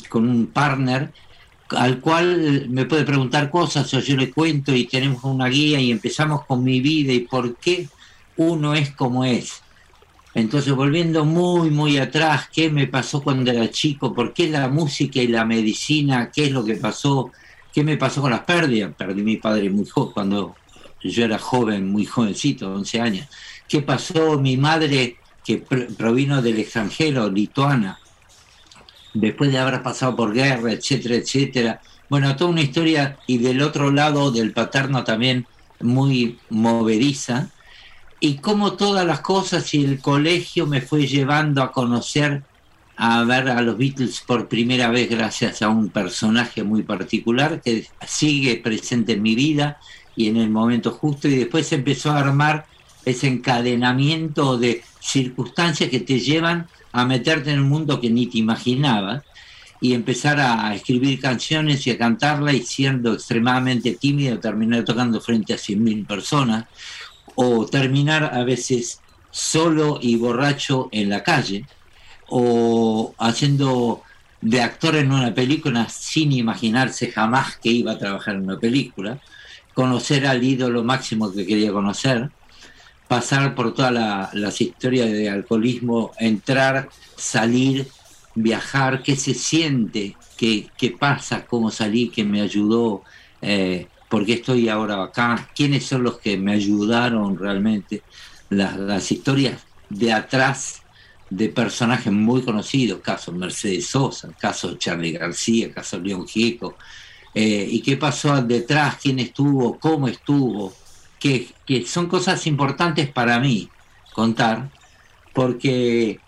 con 0.10 0.28
un 0.30 0.48
partner 0.48 1.12
al 1.70 2.00
cual 2.00 2.68
me 2.70 2.86
puede 2.86 3.04
preguntar 3.04 3.50
cosas 3.50 3.92
o 3.94 4.00
yo 4.00 4.16
le 4.16 4.32
cuento 4.32 4.74
y 4.76 4.86
tenemos 4.86 5.24
una 5.24 5.48
guía 5.48 5.80
y 5.80 5.92
empezamos 5.92 6.46
con 6.46 6.64
mi 6.64 6.82
vida 6.82 7.14
y 7.14 7.22
por 7.22 7.58
qué 7.58 7.88
uno 8.38 8.74
es 8.74 8.92
como 8.92 9.26
es. 9.26 9.62
Entonces, 10.36 10.74
volviendo 10.74 11.26
muy, 11.26 11.70
muy 11.70 11.98
atrás, 11.98 12.50
¿qué 12.52 12.70
me 12.70 12.88
pasó 12.88 13.22
cuando 13.22 13.52
era 13.52 13.70
chico? 13.70 14.14
¿Por 14.14 14.34
qué 14.34 14.50
la 14.50 14.68
música 14.68 15.22
y 15.22 15.28
la 15.28 15.46
medicina? 15.46 16.32
¿Qué 16.34 16.46
es 16.46 16.52
lo 16.52 16.66
que 16.66 16.76
pasó? 16.76 17.32
¿Qué 17.74 17.84
me 17.84 17.98
pasó 17.98 18.22
con 18.22 18.32
las 18.32 18.42
pérdidas? 18.42 18.94
Perdí 18.96 19.24
mi 19.24 19.38
padre 19.38 19.70
muy 19.70 19.86
joven, 19.88 20.14
cuando 20.14 20.56
yo 21.02 21.26
era 21.26 21.40
joven, 21.40 21.92
muy 21.92 22.06
jovencito, 22.06 22.72
11 22.72 23.02
años. 23.02 23.28
¿Qué 23.68 23.82
pasó? 23.82 24.40
Mi 24.40 24.58
madre, 24.58 25.18
que 25.44 25.58
provino 25.58 26.42
del 26.42 26.60
extranjero, 26.60 27.30
lituana, 27.30 28.00
después 29.14 29.52
de 29.52 29.58
haber 29.58 29.82
pasado 29.82 30.16
por 30.16 30.34
guerra, 30.34 30.72
etcétera, 30.72 31.16
etcétera. 31.16 31.82
Bueno, 32.10 32.36
toda 32.36 32.52
una 32.52 32.62
historia, 32.62 33.18
y 33.26 33.40
del 33.40 33.62
otro 33.62 33.92
lado 33.92 34.32
del 34.32 34.54
paterno 34.54 35.04
también 35.04 35.48
muy 35.82 36.38
movediza, 36.50 37.50
y 38.20 38.36
cómo 38.36 38.74
todas 38.74 39.06
las 39.06 39.22
cosas 39.22 39.74
y 39.74 39.84
el 39.84 40.00
colegio 40.00 40.68
me 40.68 40.82
fue 40.82 41.08
llevando 41.08 41.62
a 41.64 41.72
conocer, 41.72 42.44
a 42.96 43.24
ver 43.24 43.50
a 43.50 43.62
los 43.62 43.78
Beatles 43.78 44.22
por 44.22 44.48
primera 44.48 44.90
vez 44.90 45.10
gracias 45.10 45.62
a 45.62 45.70
un 45.70 45.90
personaje 45.90 46.64
muy 46.64 46.84
particular 46.84 47.62
que 47.62 47.88
sigue 48.06 48.58
presente 48.58 49.14
en 49.14 49.22
mi 49.22 49.36
vida 49.36 49.80
y 50.16 50.28
en 50.28 50.38
el 50.38 50.50
momento 50.50 50.92
justo, 50.92 51.28
y 51.28 51.36
después 51.36 51.72
empezó 51.74 52.12
a 52.12 52.20
armar 52.20 52.66
ese 53.04 53.28
encadenamiento 53.28 54.58
de 54.58 54.84
circunstancias 55.00 55.90
que 55.90 56.00
te 56.00 56.20
llevan 56.20 56.68
a 56.92 57.06
meterte 57.06 57.52
en 57.52 57.62
un 57.62 57.70
mundo 57.70 58.00
que 58.00 58.10
ni 58.10 58.28
te 58.28 58.38
imaginabas 58.38 59.24
y 59.82 59.94
empezar 59.94 60.40
a 60.40 60.74
escribir 60.74 61.20
canciones 61.20 61.86
y 61.88 61.92
a 61.92 61.98
cantarla 61.98 62.54
y 62.54 62.62
siendo 62.62 63.14
extremadamente 63.14 63.94
tímido 63.96 64.40
terminar 64.40 64.86
tocando 64.86 65.20
frente 65.20 65.54
a 65.54 65.58
100.000 65.58 66.06
personas 66.06 66.66
o 67.36 67.66
terminar 67.66 68.32
a 68.34 68.44
veces 68.44 69.02
solo 69.32 70.00
y 70.02 70.16
borracho 70.16 70.88
en 70.92 71.10
la 71.10 71.24
calle 71.24 71.66
o 72.28 73.14
haciendo 73.18 74.04
de 74.42 74.62
actor 74.62 74.96
en 74.96 75.12
una 75.12 75.34
película 75.34 75.88
sin 75.90 76.34
imaginarse 76.34 77.12
jamás 77.12 77.58
que 77.58 77.70
iba 77.70 77.94
a 77.94 77.98
trabajar 77.98 78.36
en 78.36 78.44
una 78.44 78.60
película, 78.60 79.20
conocer 79.74 80.28
al 80.28 80.44
ídolo 80.44 80.84
máximo 80.84 81.32
que 81.32 81.46
quería 81.46 81.72
conocer, 81.72 82.30
pasar 83.08 83.56
por 83.56 83.74
todas 83.74 84.34
las 84.34 84.62
historias 84.62 85.12
de 85.12 85.30
alcoholismo, 85.30 86.12
entrar, 86.20 86.90
salir, 87.16 87.88
viajar, 88.36 89.02
qué 89.02 89.16
se 89.16 89.34
siente, 89.34 90.16
qué, 90.38 90.68
qué 90.78 90.92
pasa, 90.92 91.46
cómo 91.46 91.72
salí, 91.72 92.10
qué 92.10 92.24
me 92.24 92.42
ayudó, 92.42 93.04
eh, 93.42 93.88
por 94.10 94.26
qué 94.26 94.34
estoy 94.34 94.68
ahora 94.68 95.04
acá, 95.04 95.50
quiénes 95.56 95.86
son 95.86 96.04
los 96.04 96.20
que 96.20 96.38
me 96.38 96.54
ayudaron 96.54 97.38
realmente, 97.38 98.04
las, 98.50 98.78
las 98.78 99.12
historias 99.12 99.62
de 99.90 100.12
atrás 100.12 100.83
de 101.36 101.50
personajes 101.50 102.14
muy 102.14 102.44
conocidos, 102.44 103.00
caso 103.02 103.32
Mercedes 103.32 103.88
Sosa, 103.88 104.30
caso 104.40 104.76
Charlie 104.76 105.14
García, 105.14 105.74
caso 105.74 106.00
León 106.00 106.28
Gieco, 106.28 106.78
eh, 107.34 107.68
y 107.68 107.82
qué 107.82 107.98
pasó 107.98 108.40
detrás, 108.44 108.98
quién 109.02 109.18
estuvo, 109.18 109.80
cómo 109.80 110.08
estuvo, 110.08 110.72
que, 111.20 111.48
son 111.88 112.08
cosas 112.08 112.46
importantes 112.46 113.10
para 113.10 113.40
mí 113.40 113.68
contar, 114.14 114.70
porque 115.34 116.20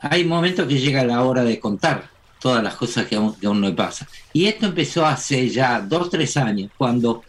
hay 0.00 0.24
momentos 0.24 0.66
que 0.66 0.78
llega 0.78 1.04
la 1.04 1.24
hora 1.24 1.42
de 1.42 1.58
contar 1.58 2.10
todas 2.38 2.62
las 2.62 2.74
cosas 2.74 3.06
que 3.06 3.16
aún, 3.16 3.34
que 3.36 3.46
no 3.46 3.74
pasa. 3.74 4.06
Y 4.34 4.44
esto 4.44 4.66
empezó 4.66 5.06
hace 5.06 5.48
ya 5.48 5.80
dos, 5.80 6.10
tres 6.10 6.36
años, 6.36 6.70
cuando, 6.76 7.22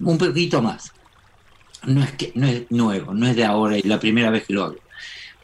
un 0.00 0.18
poquito 0.18 0.60
más, 0.60 0.92
no 1.84 2.02
es, 2.02 2.12
que, 2.12 2.32
no 2.34 2.48
es 2.48 2.68
nuevo, 2.70 3.14
no 3.14 3.28
es 3.28 3.36
de 3.36 3.44
ahora 3.44 3.78
y 3.78 3.82
la 3.82 4.00
primera 4.00 4.30
vez 4.30 4.44
que 4.44 4.54
lo 4.54 4.64
hago. 4.64 4.76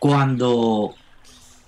Cuando 0.01 0.95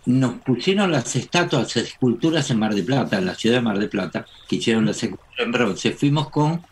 nos 0.06 0.34
pusieron 0.40 0.90
las 0.90 1.14
estatuas, 1.16 1.76
las 1.76 1.86
esculturas 1.86 2.50
en 2.50 2.58
Mar 2.58 2.74
de 2.74 2.82
Plata, 2.82 3.18
en 3.18 3.26
la 3.26 3.34
ciudad 3.34 3.56
de 3.56 3.62
Mar 3.62 3.78
de 3.78 3.88
Plata, 3.88 4.26
que 4.48 4.56
hicieron 4.56 4.86
las 4.86 5.02
esculturas 5.02 5.38
en 5.38 5.52
bronce, 5.52 5.92
fuimos 5.92 6.28
con 6.30 6.62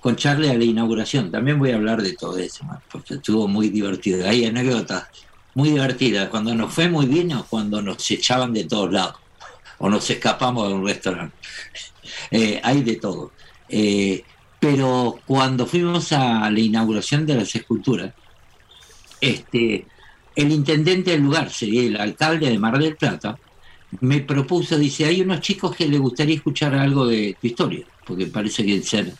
con 0.00 0.16
Charlie 0.16 0.50
a 0.50 0.54
la 0.54 0.64
inauguración. 0.64 1.30
También 1.30 1.58
voy 1.58 1.72
a 1.72 1.76
hablar 1.76 2.02
de 2.02 2.12
todo 2.14 2.38
eso, 2.38 2.64
porque 2.90 3.14
estuvo 3.14 3.48
muy 3.48 3.68
divertido. 3.68 4.28
Hay 4.28 4.44
anécdotas 4.44 5.08
muy 5.54 5.70
divertidas, 5.70 6.28
cuando 6.28 6.54
nos 6.54 6.72
fue 6.72 6.88
muy 6.88 7.06
bien 7.06 7.32
o 7.32 7.44
cuando 7.44 7.82
nos 7.82 8.08
echaban 8.10 8.52
de 8.52 8.64
todos 8.64 8.92
lados, 8.92 9.16
o 9.78 9.88
nos 9.88 10.08
escapamos 10.08 10.68
de 10.68 10.74
un 10.74 10.86
restaurante. 10.86 11.36
Eh, 12.30 12.58
hay 12.64 12.82
de 12.82 12.96
todo. 12.96 13.32
Eh, 13.68 14.24
pero 14.58 15.20
cuando 15.26 15.66
fuimos 15.66 16.10
a 16.12 16.50
la 16.50 16.58
inauguración 16.58 17.26
de 17.26 17.34
las 17.34 17.54
esculturas, 17.54 18.14
este, 19.20 19.86
el 20.38 20.52
intendente 20.52 21.10
del 21.10 21.22
lugar, 21.22 21.50
sería 21.50 21.82
el 21.82 21.96
alcalde 21.96 22.48
de 22.48 22.60
Mar 22.60 22.78
del 22.78 22.94
Plata, 22.94 23.36
me 24.00 24.20
propuso, 24.20 24.78
dice, 24.78 25.04
hay 25.04 25.20
unos 25.20 25.40
chicos 25.40 25.74
que 25.74 25.88
les 25.88 25.98
gustaría 25.98 26.36
escuchar 26.36 26.76
algo 26.76 27.08
de 27.08 27.36
tu 27.40 27.48
historia, 27.48 27.84
porque 28.06 28.26
parece 28.26 28.64
que 28.64 28.80
ser 28.80 29.12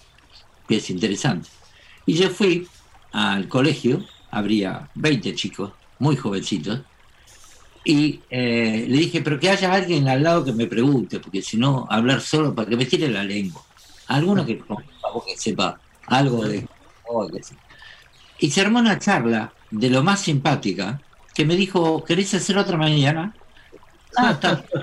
que 0.69 0.77
es 0.77 0.91
interesante. 0.91 1.49
Y 2.07 2.15
yo 2.15 2.31
fui 2.31 2.69
al 3.11 3.49
colegio, 3.49 4.07
habría 4.31 4.89
20 4.95 5.35
chicos, 5.35 5.73
muy 5.99 6.15
jovencitos, 6.15 6.83
y 7.85 8.21
eh, 8.31 8.87
le 8.89 8.99
dije, 8.99 9.21
pero 9.21 9.41
que 9.41 9.51
haya 9.51 9.73
alguien 9.73 10.09
al 10.09 10.23
lado 10.23 10.45
que 10.45 10.53
me 10.53 10.69
pregunte, 10.69 11.19
porque 11.19 11.43
si 11.43 11.57
no, 11.57 11.85
hablar 11.91 12.21
solo 12.21 12.55
para 12.55 12.69
que 12.69 12.77
me 12.77 12.87
tire 12.87 13.09
la 13.09 13.25
lengua. 13.25 13.65
Alguno 14.07 14.47
que, 14.47 14.59
que 14.59 15.37
sepa 15.37 15.81
algo 16.07 16.45
de... 16.45 16.65
Y 18.39 18.51
se 18.53 18.61
armó 18.61 18.79
una 18.79 19.01
charla 19.01 19.53
de 19.73 19.91
lo 19.91 20.05
más 20.05 20.21
simpática, 20.21 21.01
que 21.39 21.45
me 21.45 21.55
dijo, 21.55 22.03
¿querés 22.03 22.35
hacer 22.35 22.59
otra 22.59 22.77
mañana? 22.77 23.33
Ah, 24.17 24.33
está. 24.33 24.65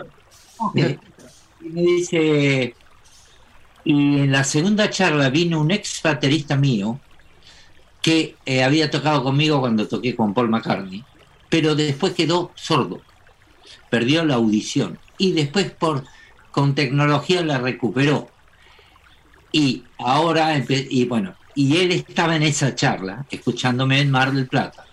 Y 1.61 1.67
me 1.69 1.81
dice, 1.81 2.75
y 3.83 4.19
en 4.19 4.31
la 4.31 4.43
segunda 4.45 4.89
charla 4.89 5.29
vino 5.29 5.59
un 5.59 5.71
ex 5.71 6.01
baterista 6.01 6.55
mío 6.55 6.99
que 8.01 8.37
eh, 8.45 8.63
había 8.63 8.89
tocado 8.89 9.21
conmigo 9.23 9.59
cuando 9.59 9.87
toqué 9.87 10.15
con 10.15 10.33
Paul 10.33 10.49
McCartney, 10.49 11.03
pero 11.49 11.75
después 11.75 12.13
quedó 12.13 12.51
sordo, 12.55 13.01
perdió 13.89 14.23
la 14.23 14.35
audición 14.35 14.97
y 15.17 15.33
después 15.33 15.71
por 15.71 16.05
con 16.51 16.73
tecnología 16.73 17.43
la 17.43 17.57
recuperó. 17.57 18.29
Y 19.51 19.83
ahora, 19.97 20.55
y 20.69 21.05
bueno, 21.05 21.35
y 21.55 21.77
él 21.77 21.91
estaba 21.91 22.35
en 22.37 22.43
esa 22.43 22.75
charla, 22.75 23.25
escuchándome 23.29 23.99
en 23.99 24.11
Mar 24.11 24.31
del 24.31 24.47
Plata. 24.47 24.84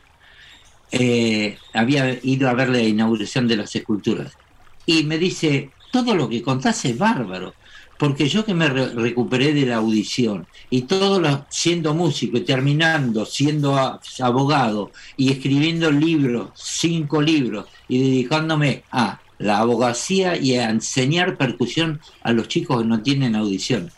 Eh, 0.93 1.57
había 1.73 2.19
ido 2.23 2.49
a 2.49 2.55
ver 2.55 2.69
la 2.69 2.83
inauguración 2.83 3.49
de 3.49 3.57
las 3.57 3.75
esculturas. 3.75 4.37
Y 4.85 5.05
me 5.05 5.19
dice, 5.19 5.71
todo 5.91 6.15
lo 6.15 6.29
que 6.29 6.43
contás 6.43 6.85
es 6.85 6.99
bárbaro, 6.99 7.55
porque 7.99 8.29
yo 8.29 8.45
que 8.45 8.53
me 8.53 8.69
recuperé 8.69 9.55
de 9.55 9.65
la 9.67 9.77
audición 9.77 10.47
y 10.71 10.83
todo 10.83 11.21
lo, 11.21 11.47
siendo 11.49 11.95
músico 11.95 12.37
y 12.37 12.41
terminando 12.41 13.25
siendo 13.25 14.01
abogado 14.21 14.91
y 15.17 15.31
escribiendo 15.31 15.91
libros, 15.91 16.51
cinco 16.55 17.23
libros 17.23 17.67
y 17.89 18.01
dedicándome 18.01 18.83
a 18.91 19.21
la 19.39 19.59
abogacía 19.59 20.37
y 20.37 20.57
a 20.57 20.71
enseñar 20.71 21.37
percusión 21.37 22.01
a 22.23 22.33
los 22.33 22.49
chicos 22.49 22.83
que 22.83 22.89
no 22.89 23.03
tienen 23.03 23.37
audición. 23.37 23.91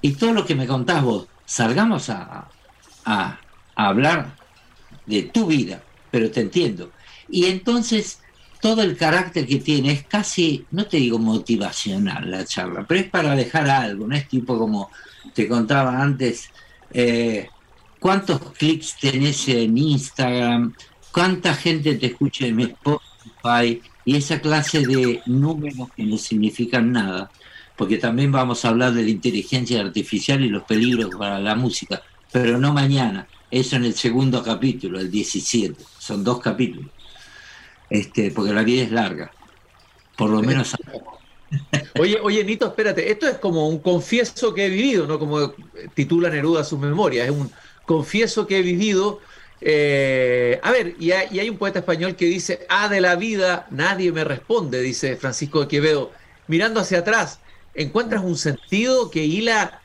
Y 0.00 0.12
todo 0.12 0.32
lo 0.32 0.46
que 0.46 0.54
me 0.54 0.66
contás 0.66 1.02
vos, 1.02 1.26
salgamos 1.44 2.08
a, 2.08 2.48
a 3.04 3.38
hablar 3.74 4.36
de 5.06 5.22
tu 5.22 5.46
vida, 5.46 5.82
pero 6.10 6.30
te 6.30 6.40
entiendo. 6.40 6.92
Y 7.28 7.46
entonces 7.46 8.20
todo 8.60 8.82
el 8.82 8.96
carácter 8.96 9.46
que 9.46 9.56
tiene 9.56 9.92
es 9.92 10.04
casi, 10.04 10.66
no 10.70 10.86
te 10.86 10.98
digo 10.98 11.18
motivacional 11.18 12.30
la 12.30 12.44
charla, 12.44 12.84
pero 12.86 13.00
es 13.00 13.08
para 13.08 13.34
dejar 13.34 13.70
algo, 13.70 14.06
no 14.06 14.14
es 14.14 14.28
tipo 14.28 14.58
como 14.58 14.90
te 15.34 15.48
contaba 15.48 16.00
antes, 16.00 16.50
eh, 16.92 17.48
cuántos 17.98 18.40
clics 18.52 18.96
tenés 19.00 19.48
en 19.48 19.78
Instagram, 19.78 20.74
cuánta 21.10 21.54
gente 21.54 21.94
te 21.94 22.06
escucha 22.06 22.46
en 22.46 22.60
Spotify 22.60 23.80
y 24.04 24.16
esa 24.16 24.40
clase 24.40 24.86
de 24.86 25.22
números 25.26 25.88
que 25.96 26.04
no 26.04 26.18
significan 26.18 26.92
nada, 26.92 27.30
porque 27.76 27.96
también 27.96 28.30
vamos 28.30 28.64
a 28.64 28.68
hablar 28.68 28.92
de 28.92 29.04
la 29.04 29.10
inteligencia 29.10 29.80
artificial 29.80 30.44
y 30.44 30.48
los 30.48 30.64
peligros 30.64 31.14
para 31.16 31.38
la 31.38 31.54
música, 31.54 32.02
pero 32.30 32.58
no 32.58 32.74
mañana, 32.74 33.26
eso 33.50 33.76
en 33.76 33.84
el 33.84 33.94
segundo 33.94 34.42
capítulo, 34.42 35.00
el 35.00 35.10
17, 35.10 35.82
son 35.98 36.22
dos 36.22 36.40
capítulos, 36.40 36.90
este, 37.88 38.30
porque 38.30 38.52
la 38.52 38.62
vida 38.62 38.82
es 38.82 38.92
larga, 38.92 39.30
por 40.16 40.30
lo 40.30 40.42
menos... 40.42 40.74
Oye, 41.98 42.18
oye, 42.22 42.44
Nito, 42.44 42.66
espérate, 42.66 43.10
esto 43.10 43.26
es 43.26 43.38
como 43.38 43.68
un 43.68 43.80
confieso 43.80 44.54
que 44.54 44.66
he 44.66 44.68
vivido, 44.68 45.06
¿no? 45.06 45.18
Como 45.18 45.52
titula 45.94 46.30
Neruda 46.30 46.62
sus 46.62 46.78
memorias, 46.78 47.26
es 47.26 47.32
un 47.32 47.50
confieso 47.84 48.46
que 48.46 48.58
he 48.58 48.62
vivido. 48.62 49.20
Eh, 49.60 50.60
a 50.62 50.70
ver, 50.70 50.94
y 51.00 51.10
hay, 51.10 51.50
un 51.50 51.58
poeta 51.58 51.80
español 51.80 52.14
que 52.14 52.26
dice, 52.26 52.66
ah, 52.68 52.88
de 52.88 53.00
la 53.00 53.16
vida 53.16 53.66
nadie 53.70 54.12
me 54.12 54.22
responde, 54.22 54.80
dice 54.80 55.16
Francisco 55.16 55.60
de 55.60 55.68
Quevedo. 55.68 56.12
Mirando 56.46 56.78
hacia 56.78 57.00
atrás, 57.00 57.40
¿encuentras 57.74 58.22
un 58.22 58.36
sentido 58.36 59.10
que 59.10 59.24
hila 59.24 59.79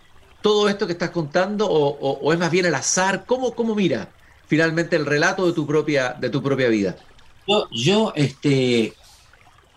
todo 0.45 0.69
esto 0.69 0.85
que 0.85 0.93
estás 0.93 1.09
contando 1.09 1.67
o, 1.67 2.31
es 2.31 2.37
más 2.37 2.51
bien 2.51 2.67
el 2.67 2.75
azar? 2.75 3.25
¿Cómo, 3.25 3.55
¿Cómo 3.55 3.73
mira 3.73 4.11
finalmente 4.45 4.95
el 4.95 5.07
relato 5.07 5.47
de 5.47 5.53
tu 5.53 5.65
propia, 5.65 6.13
de 6.13 6.29
tu 6.29 6.43
propia 6.43 6.69
vida? 6.69 6.95
Yo, 7.71 8.13
este, 8.15 8.93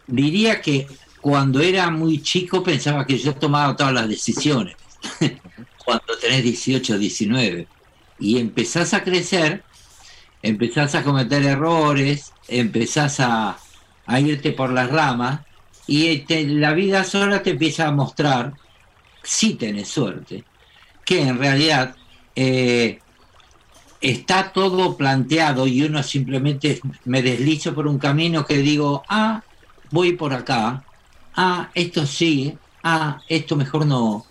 diría 0.07 0.61
que 0.61 0.87
cuando 1.23 1.63
era 1.63 1.91
muy 1.91 2.21
chico 2.21 2.63
pensaba 2.63 3.07
que 3.07 3.17
yo 3.17 3.35
tomaba 3.35 3.75
todas 3.75 3.95
las 3.95 4.11
decisiones. 4.11 4.77
cuando 5.87 6.19
tenés 6.21 6.43
18, 6.43 6.99
19 6.99 7.67
y 8.19 8.37
empezás 8.37 8.93
a 8.93 9.03
crecer, 9.03 9.65
empezás 10.43 10.95
a 10.95 11.03
cometer 11.03 11.45
errores, 11.45 12.31
empezás 12.47 13.21
a, 13.21 13.57
irte 14.21 14.53
por 14.53 14.71
las 14.71 14.91
ramas 14.91 15.41
y 15.87 16.27
la 16.59 16.75
vida 16.75 17.05
sola 17.05 17.43
te 17.43 17.53
empieza 17.53 17.89
a 17.89 17.93
mostrar, 17.93 18.53
si 19.23 19.55
tenés 19.55 19.89
suerte, 19.89 20.45
que 21.09 21.23
en 21.23 21.39
realidad 21.39 21.97
eh, 22.37 23.01
está 23.99 24.53
todo 24.53 24.95
planteado 24.95 25.67
y 25.67 25.83
uno 25.83 26.03
simplemente 26.03 26.83
me 27.07 27.23
deslizo 27.23 27.75
por 27.75 27.87
un 27.87 27.99
camino 27.99 28.45
que 28.45 28.59
digo, 28.59 29.05
ah, 29.09 29.43
voy 29.91 30.13
por 30.13 30.35
acá, 30.35 30.85
ah, 31.35 31.71
esto 31.73 32.05
sí, 32.05 32.59
ah, 32.83 33.23
esto 33.27 33.57
mejor 33.57 33.87
no. 33.87 34.27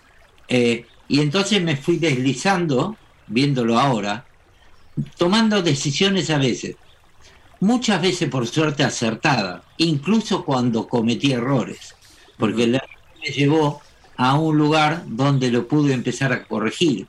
Eh, 0.48 0.86
y 1.08 1.20
entonces 1.20 1.64
me 1.64 1.78
fui 1.78 1.98
deslizando 1.98 2.96
viéndolo 3.26 3.80
ahora, 3.80 4.28
tomando 5.18 5.64
decisiones 5.64 6.30
a 6.30 6.38
veces, 6.38 6.76
muchas 7.60 8.00
veces 8.04 8.30
por 8.30 8.46
suerte 8.46 8.84
acertada, 8.84 9.64
incluso 9.78 10.46
cuando 10.46 10.88
cometí 10.88 11.32
errores, 11.32 11.96
porque 12.38 12.68
la 12.68 12.84
me 13.20 13.30
llevó 13.32 13.82
a 14.18 14.36
un 14.36 14.58
lugar 14.58 15.04
donde 15.08 15.52
lo 15.52 15.68
pude 15.68 15.94
empezar 15.94 16.34
a 16.34 16.44
corregir. 16.44 17.08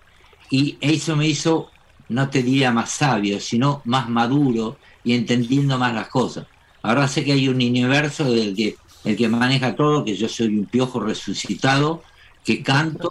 Y 0.51 0.77
eso 0.81 1.17
me 1.17 1.27
hizo, 1.27 1.71
no 2.09 2.31
te 2.31 2.43
diría 2.43 2.71
más 2.71 2.91
sabio, 2.91 3.41
sino 3.41 3.83
más 3.85 4.09
maduro 4.09 4.79
y 5.05 5.15
entendiendo 5.15 5.79
más 5.79 5.95
las 5.95 6.09
cosas. 6.09 6.47
Ahora 6.83 7.09
sé 7.09 7.25
que 7.25 7.33
hay 7.33 7.49
un 7.49 7.57
universo 7.57 8.25
del 8.31 8.55
que 8.55 8.77
el 9.05 9.17
que 9.17 9.29
maneja 9.29 9.75
todo, 9.75 10.05
que 10.05 10.17
yo 10.17 10.29
soy 10.29 10.49
un 10.49 10.67
piojo 10.67 11.01
resucitado, 11.01 12.03
que 12.45 12.63
canto 12.63 13.11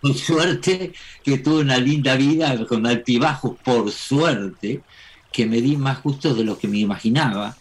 por 0.00 0.14
suerte 0.14 0.92
que 1.24 1.38
tuve 1.38 1.62
una 1.62 1.78
linda 1.78 2.16
vida 2.16 2.64
con 2.66 2.86
altibajos, 2.86 3.56
por 3.64 3.90
suerte, 3.90 4.82
que 5.32 5.46
me 5.46 5.60
di 5.60 5.76
más 5.76 5.98
justo 5.98 6.34
de 6.34 6.44
lo 6.44 6.58
que 6.58 6.68
me 6.68 6.78
imaginaba, 6.78 7.56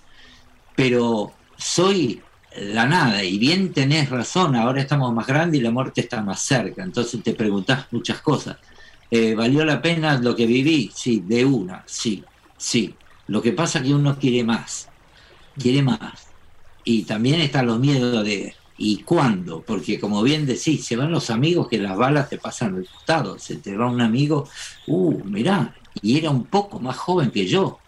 pero 0.76 1.34
soy 1.58 2.22
la 2.58 2.86
nada, 2.86 3.24
y 3.24 3.38
bien 3.38 3.72
tenés 3.72 4.10
razón, 4.10 4.56
ahora 4.56 4.82
estamos 4.82 5.14
más 5.14 5.28
grandes 5.28 5.60
y 5.60 5.64
la 5.64 5.72
muerte 5.72 6.02
está 6.02 6.22
más 6.22 6.42
cerca, 6.42 6.84
entonces 6.84 7.22
te 7.24 7.34
preguntás 7.34 7.86
muchas 7.92 8.22
cosas. 8.22 8.58
Eh, 9.10 9.36
¿Valió 9.36 9.64
la 9.64 9.82
pena 9.82 10.20
lo 10.20 10.36
que 10.36 10.46
viví? 10.46 10.92
Sí, 10.94 11.24
de 11.26 11.46
una, 11.46 11.84
sí, 11.86 12.24
sí. 12.58 12.94
Lo 13.28 13.42
que 13.42 13.54
pasa 13.54 13.80
es 13.80 13.86
que 13.86 13.94
uno 13.94 14.18
quiere 14.18 14.44
más, 14.44 14.90
quiere 15.58 15.82
más. 15.82 16.28
Y 16.84 17.04
también 17.04 17.42
están 17.42 17.68
los 17.68 17.80
miedos 17.80 18.24
de, 18.26 18.56
y 18.78 18.98
cuándo, 19.04 19.62
porque 19.62 20.00
como 20.00 20.24
bien 20.24 20.46
decís, 20.46 20.86
se 20.86 20.96
van 20.96 21.12
los 21.12 21.30
amigos 21.30 21.68
que 21.68 21.78
las 21.78 21.98
balas 21.98 22.30
te 22.30 22.38
pasan 22.38 22.76
al 22.76 22.88
costado, 22.88 23.40
se 23.40 23.58
te 23.58 23.76
va 23.76 23.90
un 23.90 24.02
amigo, 24.02 24.48
uh, 24.88 25.24
mirá, 25.26 25.76
y 26.02 26.18
era 26.18 26.30
un 26.30 26.46
poco 26.46 26.80
más 26.80 26.96
joven 26.98 27.32
que 27.32 27.46
yo. 27.48 27.80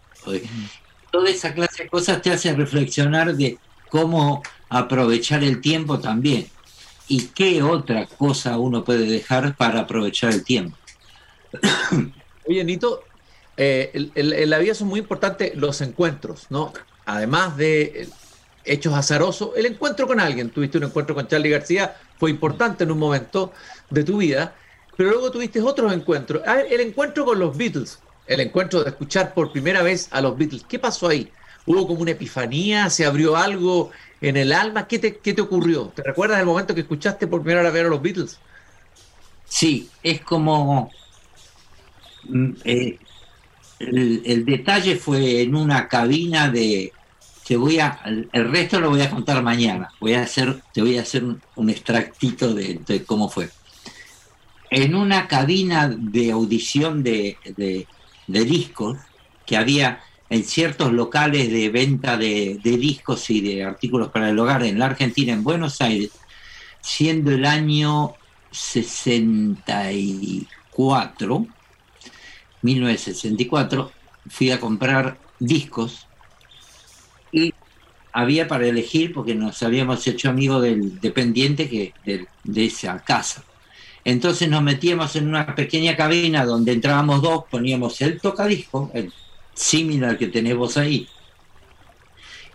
Toda 1.11 1.29
esa 1.29 1.53
clase 1.53 1.83
de 1.83 1.89
cosas 1.89 2.21
te 2.21 2.31
hace 2.31 2.53
reflexionar 2.53 3.35
de 3.35 3.57
cómo 3.89 4.43
aprovechar 4.69 5.43
el 5.43 5.61
tiempo 5.61 5.99
también. 5.99 6.47
¿Y 7.07 7.27
qué 7.27 7.63
otra 7.63 8.05
cosa 8.05 8.57
uno 8.59 8.83
puede 8.83 9.05
dejar 9.05 9.55
para 9.55 9.81
aprovechar 9.81 10.31
el 10.31 10.43
tiempo? 10.43 10.77
Oye, 12.47 12.63
Nito, 12.63 13.03
eh, 13.57 14.11
en 14.15 14.49
la 14.49 14.59
vida 14.59 14.73
son 14.73 14.87
muy 14.87 14.99
importantes 14.99 15.55
los 15.55 15.81
encuentros, 15.81 16.47
¿no? 16.49 16.71
Además 17.05 17.57
de 17.57 18.07
hechos 18.63 18.93
azarosos, 18.93 19.51
el 19.55 19.65
encuentro 19.65 20.07
con 20.07 20.19
alguien. 20.19 20.49
Tuviste 20.49 20.77
un 20.77 20.85
encuentro 20.85 21.15
con 21.15 21.27
Charlie 21.27 21.49
García, 21.49 21.95
fue 22.17 22.29
importante 22.29 22.83
en 22.83 22.91
un 22.91 22.99
momento 22.99 23.51
de 23.89 24.03
tu 24.03 24.17
vida, 24.17 24.55
pero 24.95 25.09
luego 25.09 25.31
tuviste 25.31 25.61
otros 25.61 25.91
encuentros. 25.91 26.43
el 26.69 26.81
encuentro 26.81 27.25
con 27.25 27.39
los 27.39 27.57
Beatles, 27.57 27.99
el 28.27 28.41
encuentro 28.41 28.83
de 28.83 28.91
escuchar 28.91 29.33
por 29.33 29.51
primera 29.51 29.81
vez 29.81 30.07
a 30.11 30.21
los 30.21 30.37
Beatles. 30.37 30.63
¿Qué 30.67 30.77
pasó 30.77 31.07
ahí? 31.07 31.31
¿Hubo 31.65 31.87
como 31.87 32.01
una 32.01 32.11
epifanía? 32.11 32.89
¿Se 32.89 33.05
abrió 33.05 33.35
algo 33.35 33.91
en 34.21 34.37
el 34.37 34.51
alma? 34.51 34.87
¿Qué 34.87 34.99
te, 34.99 35.17
qué 35.17 35.33
te 35.33 35.41
ocurrió? 35.41 35.87
¿Te 35.95 36.03
recuerdas 36.03 36.39
el 36.39 36.45
momento 36.45 36.75
que 36.75 36.81
escuchaste 36.81 37.27
por 37.27 37.41
primera 37.41 37.69
vez 37.69 37.85
a 37.85 37.89
los 37.89 38.01
Beatles? 38.01 38.39
Sí, 39.45 39.89
es 40.03 40.21
como... 40.21 40.91
Mm, 42.23 42.51
eh, 42.65 42.99
el, 43.79 44.43
detalle 44.45 44.97
fue 44.97 45.41
en 45.41 45.55
una 45.55 45.87
cabina 45.87 46.49
de, 46.49 46.91
voy 47.57 47.79
a, 47.79 47.99
el 48.03 48.51
resto 48.51 48.79
lo 48.79 48.89
voy 48.89 49.01
a 49.01 49.09
contar 49.09 49.41
mañana. 49.41 49.91
Voy 49.99 50.13
a 50.13 50.21
hacer, 50.21 50.61
te 50.73 50.81
voy 50.81 50.97
a 50.97 51.01
hacer 51.01 51.23
un, 51.23 51.69
extractito 51.69 52.53
de, 52.53 53.03
cómo 53.05 53.29
fue. 53.29 53.49
En 54.69 54.93
una 54.95 55.27
cabina 55.27 55.89
de 55.89 56.31
audición 56.31 57.03
de, 57.03 57.37
discos 58.27 58.97
que 59.45 59.57
había 59.57 60.01
en 60.29 60.43
ciertos 60.43 60.91
locales 60.93 61.51
de 61.51 61.69
venta 61.69 62.15
de, 62.17 62.59
discos 62.63 63.29
y 63.29 63.41
de 63.41 63.63
artículos 63.63 64.09
para 64.09 64.29
el 64.29 64.37
hogar 64.37 64.63
en 64.63 64.77
la 64.77 64.87
Argentina, 64.87 65.31
en 65.33 65.43
Buenos 65.43 65.81
Aires, 65.81 66.11
siendo 66.81 67.31
el 67.31 67.45
año 67.45 68.13
64, 68.51 71.47
1964, 72.61 73.91
fui 74.29 74.51
a 74.51 74.59
comprar 74.59 75.17
discos 75.39 76.05
y 77.31 77.53
había 78.11 78.47
para 78.47 78.67
elegir, 78.67 79.13
porque 79.13 79.33
nos 79.33 79.63
habíamos 79.63 80.05
hecho 80.05 80.29
amigos 80.29 80.61
del 80.61 80.99
dependiente 80.99 81.67
que, 81.69 81.93
de, 82.05 82.27
esa 82.65 82.99
casa. 82.99 83.43
Entonces 84.03 84.49
nos 84.49 84.63
metíamos 84.63 85.15
en 85.15 85.27
una 85.27 85.55
pequeña 85.55 85.95
cabina 85.95 86.45
donde 86.45 86.73
entrábamos 86.73 87.21
dos, 87.21 87.45
poníamos 87.49 88.01
el 88.01 88.19
tocadisco, 88.19 88.91
el 88.93 89.13
similar 89.59 90.17
que 90.17 90.27
tenemos 90.27 90.77
ahí. 90.77 91.07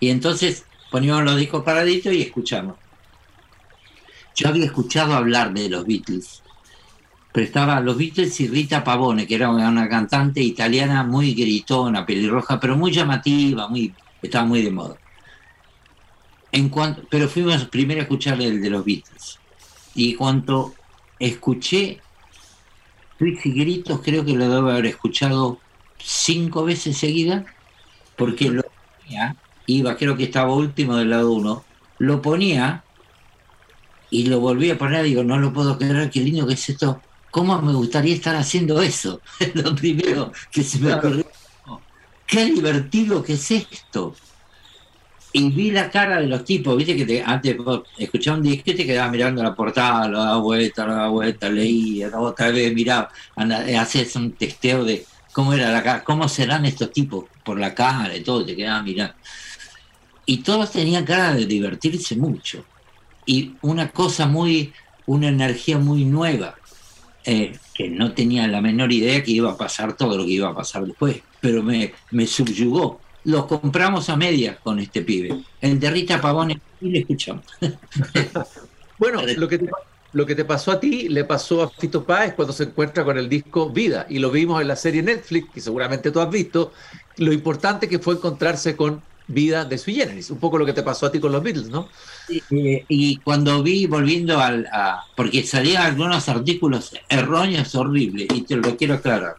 Y 0.00 0.08
entonces 0.08 0.64
poníamos 0.90 1.24
los 1.24 1.36
discos 1.36 1.62
paraditos 1.62 2.12
y 2.12 2.22
escuchamos. 2.22 2.76
Yo 4.34 4.48
había 4.48 4.64
escuchado 4.64 5.14
hablar 5.14 5.52
de 5.52 5.68
los 5.68 5.86
Beatles, 5.86 6.42
pero 7.30 7.46
estaba 7.46 7.80
los 7.80 7.98
Beatles 7.98 8.40
y 8.40 8.48
Rita 8.48 8.82
Pavone, 8.82 9.26
que 9.26 9.34
era 9.34 9.50
una 9.50 9.88
cantante 9.88 10.40
italiana 10.40 11.04
muy 11.04 11.34
gritona, 11.34 12.06
pelirroja, 12.06 12.58
pero 12.58 12.74
muy 12.76 12.90
llamativa, 12.90 13.68
muy 13.68 13.92
estaba 14.22 14.46
muy 14.46 14.62
de 14.62 14.70
moda. 14.70 14.96
En 16.52 16.70
cuanto, 16.70 17.02
pero 17.10 17.28
fuimos 17.28 17.64
primero 17.66 18.00
a 18.00 18.04
escuchar 18.04 18.40
el 18.40 18.62
de 18.62 18.70
los 18.70 18.84
Beatles. 18.84 19.38
Y 19.94 20.14
cuando 20.14 20.74
escuché 21.18 22.00
y 23.20 23.50
Gritos, 23.50 24.00
creo 24.02 24.24
que 24.24 24.32
lo 24.32 24.48
debo 24.48 24.70
haber 24.70 24.86
escuchado 24.86 25.60
cinco 26.04 26.64
veces 26.64 26.96
seguidas, 26.96 27.44
porque 28.16 28.50
lo 28.50 28.62
ponía, 28.62 29.36
iba, 29.66 29.96
creo 29.96 30.16
que 30.16 30.24
estaba 30.24 30.54
último 30.54 30.96
del 30.96 31.10
lado 31.10 31.32
uno, 31.32 31.64
lo 31.98 32.20
ponía 32.20 32.84
y 34.10 34.26
lo 34.26 34.40
volví 34.40 34.70
a 34.70 34.78
poner, 34.78 35.04
digo, 35.04 35.24
no 35.24 35.38
lo 35.38 35.52
puedo 35.52 35.78
creer, 35.78 36.10
qué 36.10 36.20
lindo 36.20 36.46
que 36.46 36.54
es 36.54 36.68
esto, 36.68 37.00
¿cómo 37.30 37.60
me 37.62 37.72
gustaría 37.72 38.14
estar 38.14 38.36
haciendo 38.36 38.80
eso? 38.80 39.20
lo 39.54 39.74
primero 39.74 40.32
que 40.52 40.62
se 40.62 40.78
me 40.78 40.92
ocurrió 40.92 41.24
qué 42.26 42.46
divertido 42.46 43.22
que 43.22 43.34
es 43.34 43.50
esto. 43.50 44.14
Y 45.32 45.50
vi 45.50 45.72
la 45.72 45.90
cara 45.90 46.20
de 46.20 46.28
los 46.28 46.44
tipos, 46.44 46.76
viste 46.76 46.96
que 46.96 47.04
te, 47.04 47.22
antes 47.22 47.56
escuchaba 47.98 48.36
un 48.36 48.44
disco 48.44 48.70
y 48.70 48.74
te 48.74 48.86
quedabas 48.86 49.10
mirando 49.10 49.42
la 49.42 49.54
portada, 49.54 50.06
lo 50.06 50.18
daba 50.20 50.36
vuelta, 50.36 50.86
lo 50.86 50.94
daba 50.94 51.08
vuelta, 51.08 51.48
leía, 51.48 52.08
otra 52.16 52.50
vez 52.50 52.72
miraba, 52.72 53.10
hacías 53.36 54.14
un 54.14 54.32
testeo 54.32 54.84
de, 54.84 55.04
cómo 55.34 55.52
era 55.52 55.72
la 55.72 55.82
cara, 55.82 56.04
cómo 56.04 56.28
serán 56.28 56.64
estos 56.64 56.92
tipos 56.92 57.24
por 57.44 57.58
la 57.58 57.74
cara 57.74 58.16
y 58.16 58.22
todo, 58.22 58.46
te 58.46 58.54
quedaba 58.54 58.80
mirando. 58.82 59.14
Y 60.24 60.38
todos 60.38 60.70
tenían 60.70 61.04
cara 61.04 61.34
de 61.34 61.44
divertirse 61.44 62.14
mucho. 62.16 62.64
Y 63.26 63.54
una 63.60 63.90
cosa 63.90 64.26
muy, 64.26 64.72
una 65.06 65.28
energía 65.28 65.76
muy 65.76 66.04
nueva, 66.04 66.54
eh, 67.24 67.58
que 67.74 67.88
no 67.88 68.12
tenía 68.12 68.46
la 68.46 68.60
menor 68.60 68.92
idea 68.92 69.24
que 69.24 69.32
iba 69.32 69.50
a 69.50 69.56
pasar 69.56 69.96
todo 69.96 70.16
lo 70.16 70.24
que 70.24 70.30
iba 70.30 70.48
a 70.48 70.54
pasar 70.54 70.86
después, 70.86 71.20
pero 71.40 71.64
me, 71.64 71.92
me 72.12 72.28
subyugó. 72.28 73.00
Los 73.24 73.46
compramos 73.46 74.08
a 74.10 74.16
medias 74.16 74.58
con 74.62 74.78
este 74.78 75.02
pibe. 75.02 75.42
El 75.60 75.80
de 75.80 75.90
Rita 75.90 76.20
Pavone 76.20 76.60
y 76.80 76.90
le 76.90 77.00
escuchamos. 77.00 77.44
bueno, 78.98 79.20
lo 79.36 79.48
que, 79.48 79.58
te, 79.58 79.68
lo 80.14 80.24
que 80.24 80.34
te 80.34 80.44
pasó 80.44 80.70
a 80.70 80.80
ti 80.80 81.08
le 81.08 81.24
pasó 81.24 81.62
a 81.62 81.68
Fito 81.68 82.04
Páez 82.04 82.34
cuando 82.34 82.52
se 82.52 82.64
encuentra 82.64 83.04
con 83.04 83.18
el 83.18 83.28
disco 83.28 83.68
Vida, 83.68 84.06
y 84.08 84.20
lo 84.20 84.30
vimos 84.30 84.62
en 84.62 84.68
la 84.68 84.76
serie 84.76 85.02
Netflix, 85.02 85.52
que 85.52 85.60
seguramente 85.60 86.10
tú 86.10 86.20
has 86.20 86.30
visto, 86.30 86.72
lo 87.18 87.32
importante 87.32 87.88
que 87.88 87.98
fue 87.98 88.14
encontrarse 88.14 88.76
con 88.76 89.02
Vida 89.26 89.64
de 89.64 89.76
Sui 89.76 89.94
Generis, 89.94 90.30
un 90.30 90.38
poco 90.38 90.56
lo 90.56 90.66
que 90.66 90.72
te 90.72 90.82
pasó 90.82 91.06
a 91.06 91.12
ti 91.12 91.18
con 91.18 91.32
los 91.32 91.42
Beatles, 91.42 91.68
¿no? 91.68 91.88
y 92.28 93.16
cuando 93.18 93.62
vi, 93.62 93.86
volviendo 93.86 94.38
al, 94.38 94.66
a, 94.72 95.04
porque 95.16 95.42
salían 95.44 95.82
algunos 95.82 96.28
artículos 96.28 96.92
erróneos, 97.08 97.74
horribles, 97.74 98.28
y 98.32 98.42
te 98.42 98.56
lo 98.56 98.76
quiero 98.76 98.94
aclarar, 98.94 99.36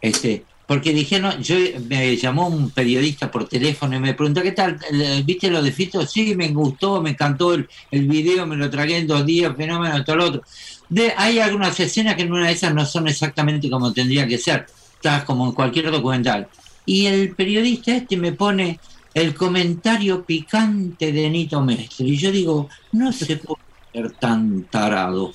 este, 0.00 0.44
porque 0.66 0.92
dijeron, 0.92 1.42
yo 1.42 1.56
me 1.88 2.16
llamó 2.16 2.46
un 2.48 2.70
periodista 2.70 3.30
por 3.30 3.48
teléfono 3.48 3.96
y 3.96 4.00
me 4.00 4.14
preguntó, 4.14 4.42
¿qué 4.42 4.52
tal? 4.52 4.78
¿Viste 5.24 5.50
lo 5.50 5.62
de 5.62 5.72
Fito? 5.72 6.06
Sí, 6.06 6.34
me 6.34 6.48
gustó, 6.48 7.02
me 7.02 7.10
encantó 7.10 7.54
el, 7.54 7.68
el 7.90 8.06
video, 8.06 8.46
me 8.46 8.56
lo 8.56 8.70
tragué 8.70 8.98
en 8.98 9.06
dos 9.06 9.26
días, 9.26 9.54
fenómeno, 9.56 10.04
todo 10.04 10.16
lo 10.16 10.24
otro. 10.26 10.42
De, 10.88 11.12
hay 11.16 11.40
algunas 11.40 11.78
escenas 11.80 12.14
que 12.16 12.22
en 12.22 12.32
una 12.32 12.46
de 12.46 12.52
esas 12.52 12.74
no 12.74 12.86
son 12.86 13.08
exactamente 13.08 13.68
como 13.68 13.92
tendría 13.92 14.26
que 14.26 14.38
ser, 14.38 14.66
está 14.94 15.24
como 15.24 15.46
en 15.46 15.52
cualquier 15.52 15.90
documental. 15.90 16.48
Y 16.86 17.06
el 17.06 17.34
periodista 17.34 17.94
este 17.94 18.16
me 18.16 18.32
pone 18.32 18.78
el 19.14 19.34
comentario 19.34 20.24
picante 20.24 21.12
de 21.12 21.28
Nito 21.28 21.60
Mestre. 21.62 22.06
Y 22.06 22.16
yo 22.16 22.30
digo, 22.30 22.68
no 22.92 23.12
se 23.12 23.36
puede 23.36 23.62
ser 23.92 24.12
tan 24.12 24.64
tarado, 24.64 25.32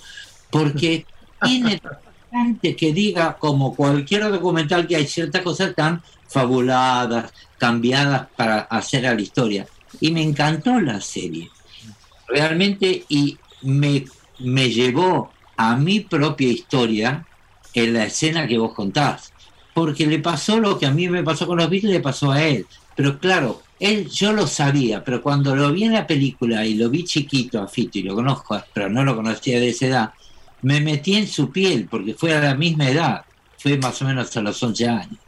porque 0.49 1.05
tiene 1.41 1.81
que 2.61 2.93
diga, 2.93 3.37
como 3.37 3.75
cualquier 3.75 4.29
documental, 4.29 4.87
que 4.87 4.95
hay 4.95 5.07
ciertas 5.07 5.41
cosas 5.41 5.75
tan 5.75 6.01
fabuladas, 6.27 7.31
cambiadas 7.57 8.27
para 8.35 8.59
hacer 8.61 9.05
a 9.07 9.15
la 9.15 9.21
historia. 9.21 9.67
Y 9.99 10.11
me 10.11 10.21
encantó 10.21 10.79
la 10.79 11.01
serie, 11.01 11.49
realmente, 12.27 13.05
y 13.07 13.37
me, 13.61 14.05
me 14.39 14.69
llevó 14.69 15.31
a 15.55 15.75
mi 15.75 16.01
propia 16.01 16.49
historia 16.49 17.25
en 17.73 17.93
la 17.93 18.05
escena 18.05 18.47
que 18.47 18.57
vos 18.57 18.73
contás, 18.73 19.33
porque 19.73 20.05
le 20.07 20.19
pasó 20.19 20.59
lo 20.59 20.77
que 20.77 20.85
a 20.85 20.91
mí 20.91 21.07
me 21.09 21.23
pasó 21.23 21.47
con 21.47 21.57
los 21.57 21.69
Beatles, 21.69 21.93
le 21.93 21.99
pasó 21.99 22.31
a 22.31 22.43
él. 22.43 22.65
Pero 22.95 23.19
claro, 23.19 23.61
él 23.79 24.09
yo 24.09 24.33
lo 24.33 24.47
sabía, 24.47 25.03
pero 25.03 25.21
cuando 25.21 25.55
lo 25.55 25.71
vi 25.71 25.83
en 25.83 25.93
la 25.93 26.07
película 26.07 26.65
y 26.65 26.73
lo 26.73 26.89
vi 26.89 27.03
chiquito 27.03 27.61
a 27.61 27.67
Fito 27.67 27.99
y 27.99 28.03
lo 28.03 28.15
conozco, 28.15 28.59
pero 28.73 28.89
no 28.89 29.03
lo 29.03 29.15
conocía 29.15 29.59
de 29.59 29.69
esa 29.69 29.85
edad, 29.85 30.13
me 30.61 30.81
metí 30.81 31.15
en 31.15 31.27
su 31.27 31.51
piel 31.51 31.87
porque 31.89 32.13
fue 32.13 32.35
a 32.35 32.41
la 32.41 32.55
misma 32.55 32.89
edad, 32.89 33.25
fue 33.57 33.77
más 33.77 34.01
o 34.01 34.05
menos 34.05 34.35
a 34.35 34.41
los 34.41 34.61
11 34.61 34.87
años. 34.87 35.19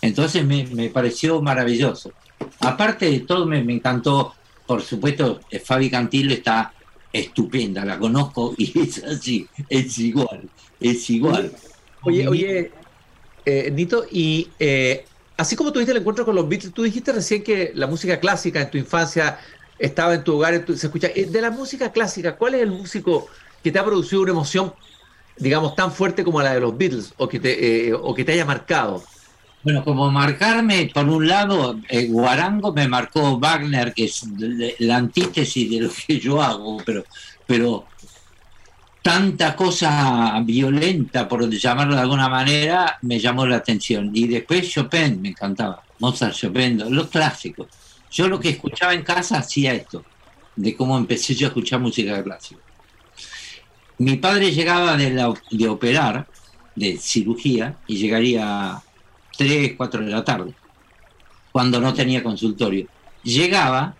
Entonces 0.00 0.44
me, 0.44 0.90
pareció 0.90 1.40
maravilloso. 1.40 2.12
Aparte 2.60 3.10
de 3.10 3.20
todo, 3.20 3.46
me, 3.46 3.58
encantó, 3.60 4.34
por 4.66 4.82
supuesto, 4.82 5.40
eh, 5.50 5.58
Fabi 5.58 5.88
Cantillo 5.90 6.32
está 6.32 6.74
estupenda, 7.12 7.84
la 7.84 7.98
conozco 7.98 8.54
y 8.58 8.78
es 8.78 9.02
así, 9.02 9.46
es 9.68 9.98
igual, 9.98 10.48
es 10.80 11.08
igual. 11.08 11.52
Oye, 12.02 12.28
oye, 12.28 12.72
eh, 13.46 13.70
Nito, 13.70 14.04
y 14.10 14.48
eh, 14.58 15.06
así 15.36 15.56
como 15.56 15.72
tuviste 15.72 15.92
el 15.92 15.98
encuentro 15.98 16.24
con 16.24 16.34
los 16.34 16.48
Beatles, 16.48 16.74
tú 16.74 16.82
dijiste 16.82 17.12
recién 17.12 17.42
que 17.42 17.72
la 17.74 17.86
música 17.86 18.20
clásica 18.20 18.60
en 18.60 18.70
tu 18.70 18.76
infancia 18.76 19.38
estaba 19.78 20.14
en 20.14 20.24
tu 20.24 20.34
hogar, 20.34 20.64
se 20.66 20.86
escucha. 20.86 21.08
De 21.08 21.40
la 21.40 21.50
música 21.50 21.92
clásica, 21.92 22.36
¿cuál 22.36 22.56
es 22.56 22.62
el 22.62 22.70
músico 22.70 23.28
que 23.64 23.72
te 23.72 23.78
ha 23.78 23.84
producido 23.84 24.20
una 24.20 24.32
emoción, 24.32 24.74
digamos, 25.38 25.74
tan 25.74 25.90
fuerte 25.90 26.22
como 26.22 26.42
la 26.42 26.52
de 26.52 26.60
los 26.60 26.76
Beatles 26.76 27.14
o 27.16 27.26
que 27.26 27.40
te, 27.40 27.88
eh, 27.88 27.94
o 27.94 28.14
que 28.14 28.22
te 28.22 28.32
haya 28.32 28.44
marcado? 28.44 29.02
Bueno, 29.62 29.82
como 29.82 30.10
marcarme, 30.10 30.90
por 30.92 31.08
un 31.08 31.26
lado, 31.26 31.80
eh, 31.88 32.06
Guarango 32.08 32.74
me 32.74 32.86
marcó 32.86 33.38
Wagner, 33.38 33.94
que 33.94 34.04
es 34.04 34.26
la 34.80 34.96
antítesis 34.96 35.70
de 35.70 35.80
lo 35.80 35.90
que 35.90 36.20
yo 36.20 36.42
hago, 36.42 36.76
pero, 36.84 37.06
pero 37.46 37.86
tanta 39.00 39.56
cosa 39.56 40.38
violenta, 40.44 41.26
por 41.26 41.48
llamarlo 41.48 41.94
de 41.94 42.02
alguna 42.02 42.28
manera, 42.28 42.98
me 43.00 43.18
llamó 43.18 43.46
la 43.46 43.56
atención. 43.56 44.10
Y 44.12 44.28
después 44.28 44.68
Chopin, 44.70 45.22
me 45.22 45.30
encantaba. 45.30 45.82
Mozart, 46.00 46.34
Chopin, 46.34 46.82
los 46.94 47.08
clásicos. 47.08 47.68
Yo 48.10 48.28
lo 48.28 48.38
que 48.38 48.50
escuchaba 48.50 48.92
en 48.92 49.02
casa 49.02 49.38
hacía 49.38 49.72
esto, 49.72 50.04
de 50.54 50.76
cómo 50.76 50.98
empecé 50.98 51.34
yo 51.34 51.46
a 51.46 51.48
escuchar 51.48 51.80
música 51.80 52.22
clásica. 52.22 52.63
Mi 54.04 54.16
padre 54.16 54.52
llegaba 54.52 54.98
de, 54.98 55.34
de 55.50 55.68
operar, 55.68 56.26
de 56.76 56.98
cirugía, 56.98 57.78
y 57.86 57.96
llegaría 57.96 58.72
a 58.72 58.82
3, 59.38 59.72
4 59.78 60.04
de 60.04 60.10
la 60.10 60.22
tarde, 60.22 60.52
cuando 61.50 61.80
no 61.80 61.94
tenía 61.94 62.22
consultorio. 62.22 62.86
Llegaba, 63.22 63.96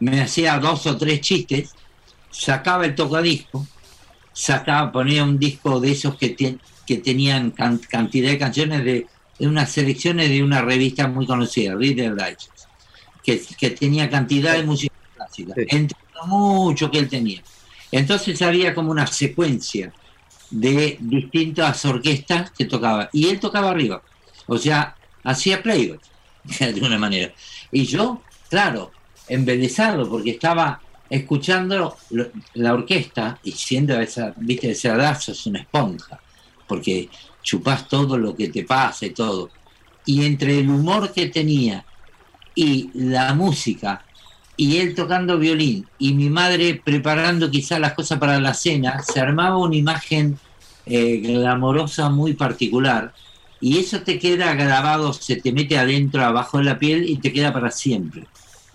me 0.00 0.20
hacía 0.20 0.58
dos 0.58 0.84
o 0.88 0.96
tres 0.96 1.20
chistes, 1.20 1.76
sacaba 2.28 2.84
el 2.86 2.96
tocadisco, 2.96 3.64
sacaba, 4.32 4.90
ponía 4.90 5.22
un 5.22 5.38
disco 5.38 5.78
de 5.78 5.92
esos 5.92 6.16
que, 6.16 6.58
que 6.84 6.96
tenían 6.96 7.52
cantidad 7.52 8.30
de 8.30 8.38
canciones 8.38 8.84
de, 8.84 9.06
unas 9.38 9.70
selecciones 9.70 10.28
de 10.28 10.42
una 10.42 10.60
revista 10.60 11.06
muy 11.06 11.24
conocida, 11.24 11.76
Reader 11.76 12.16
Digest, 12.16 12.66
que, 13.22 13.40
que 13.56 13.70
tenía 13.70 14.10
cantidad 14.10 14.54
de 14.54 14.64
música 14.64 14.94
clásica, 15.14 15.54
entre 15.68 15.96
mucho 16.26 16.90
que 16.90 16.98
él 16.98 17.08
tenía. 17.08 17.40
Entonces 17.92 18.40
había 18.42 18.74
como 18.74 18.90
una 18.90 19.06
secuencia 19.06 19.92
de 20.50 20.96
distintas 21.00 21.84
orquestas 21.84 22.50
que 22.50 22.64
tocaba. 22.64 23.08
Y 23.12 23.28
él 23.28 23.40
tocaba 23.40 23.70
arriba. 23.70 24.02
O 24.46 24.58
sea, 24.58 24.96
hacía 25.24 25.62
playback, 25.62 26.00
de 26.58 26.80
una 26.80 26.98
manera. 26.98 27.32
Y 27.70 27.84
yo, 27.84 28.22
claro, 28.48 28.90
embelesado, 29.28 30.08
porque 30.08 30.30
estaba 30.30 30.80
escuchando 31.08 31.96
la 32.54 32.74
orquesta 32.74 33.38
y 33.42 33.52
siendo 33.52 33.98
esa, 34.00 34.32
viste, 34.36 34.70
ese 34.70 34.88
abrazo 34.88 35.32
es 35.32 35.46
una 35.46 35.60
esponja, 35.60 36.20
porque 36.68 37.08
chupás 37.42 37.88
todo 37.88 38.16
lo 38.16 38.34
que 38.34 38.48
te 38.48 38.64
pasa 38.64 39.06
y 39.06 39.10
todo. 39.10 39.50
Y 40.06 40.24
entre 40.24 40.58
el 40.60 40.68
humor 40.68 41.12
que 41.12 41.26
tenía 41.26 41.84
y 42.54 42.90
la 42.94 43.34
música 43.34 44.04
y 44.60 44.76
él 44.76 44.94
tocando 44.94 45.38
violín 45.38 45.86
y 45.98 46.12
mi 46.12 46.28
madre 46.28 46.78
preparando 46.84 47.50
quizás 47.50 47.80
las 47.80 47.94
cosas 47.94 48.18
para 48.18 48.38
la 48.38 48.52
cena, 48.52 49.02
se 49.02 49.18
armaba 49.18 49.56
una 49.56 49.74
imagen 49.74 50.38
eh, 50.84 51.16
glamorosa 51.16 52.10
muy 52.10 52.34
particular 52.34 53.14
y 53.58 53.78
eso 53.78 54.02
te 54.02 54.18
queda 54.18 54.52
grabado, 54.52 55.14
se 55.14 55.36
te 55.36 55.50
mete 55.50 55.78
adentro, 55.78 56.22
abajo 56.22 56.58
de 56.58 56.64
la 56.64 56.78
piel 56.78 57.08
y 57.08 57.16
te 57.16 57.32
queda 57.32 57.54
para 57.54 57.70
siempre. 57.70 58.26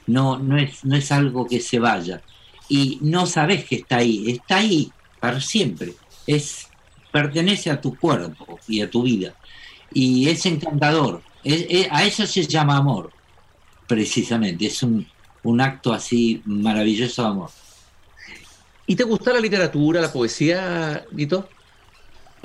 No, 0.07 0.39
no, 0.39 0.57
es, 0.57 0.83
no 0.83 0.95
es 0.95 1.11
algo 1.11 1.45
que 1.45 1.59
se 1.59 1.77
vaya. 1.77 2.19
Y 2.67 2.97
no 3.01 3.27
sabes 3.27 3.65
que 3.65 3.75
está 3.75 3.97
ahí, 3.97 4.31
está 4.31 4.57
ahí 4.57 4.91
para 5.19 5.39
siempre. 5.39 5.93
Es, 6.25 6.67
pertenece 7.11 7.69
a 7.69 7.79
tu 7.79 7.95
cuerpo 7.95 8.57
y 8.67 8.81
a 8.81 8.89
tu 8.89 9.03
vida. 9.03 9.35
Y 9.93 10.29
es 10.29 10.47
encantador. 10.47 11.21
a 11.91 12.03
eso 12.05 12.25
se 12.25 12.47
llama 12.47 12.75
amor, 12.75 13.11
precisamente. 13.87 14.65
Es 14.65 14.81
un, 14.81 15.07
un 15.45 15.61
acto 15.61 15.93
así 15.93 16.41
maravilloso 16.45 17.21
de 17.21 17.27
amor. 17.29 17.49
¿Y 18.87 18.95
te 18.95 19.03
gusta 19.03 19.31
la 19.31 19.39
literatura, 19.39 20.01
la 20.01 20.11
poesía, 20.11 21.05
Vito? 21.11 21.47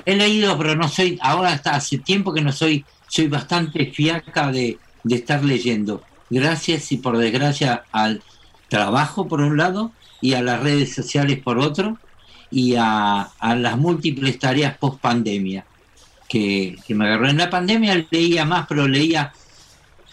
He 0.05 0.15
leído, 0.15 0.57
pero 0.57 0.75
no 0.75 0.87
soy, 0.87 1.19
ahora 1.21 1.51
hasta 1.51 1.75
hace 1.75 1.97
tiempo 1.97 2.33
que 2.33 2.41
no 2.41 2.51
soy, 2.51 2.85
soy 3.07 3.27
bastante 3.27 3.87
fiaca 3.87 4.51
de, 4.51 4.77
estar 5.09 5.43
leyendo. 5.43 6.03
Gracias 6.29 6.91
y 6.91 6.97
por 6.97 7.17
desgracia 7.17 7.83
al 7.91 8.21
trabajo 8.69 9.27
por 9.27 9.41
un 9.41 9.57
lado 9.57 9.91
y 10.21 10.33
a 10.33 10.41
las 10.41 10.61
redes 10.61 10.93
sociales 10.93 11.39
por 11.39 11.57
otro 11.57 11.97
y 12.51 12.75
a, 12.77 13.31
las 13.41 13.77
múltiples 13.77 14.37
tareas 14.37 14.77
post 14.77 14.99
pandemia 15.01 15.65
que, 16.29 16.77
que 16.85 16.95
me 16.95 17.05
agarró. 17.05 17.29
En 17.29 17.37
la 17.37 17.49
pandemia 17.49 18.05
leía 18.11 18.45
más, 18.45 18.67
pero 18.67 18.87
leía 18.87 19.33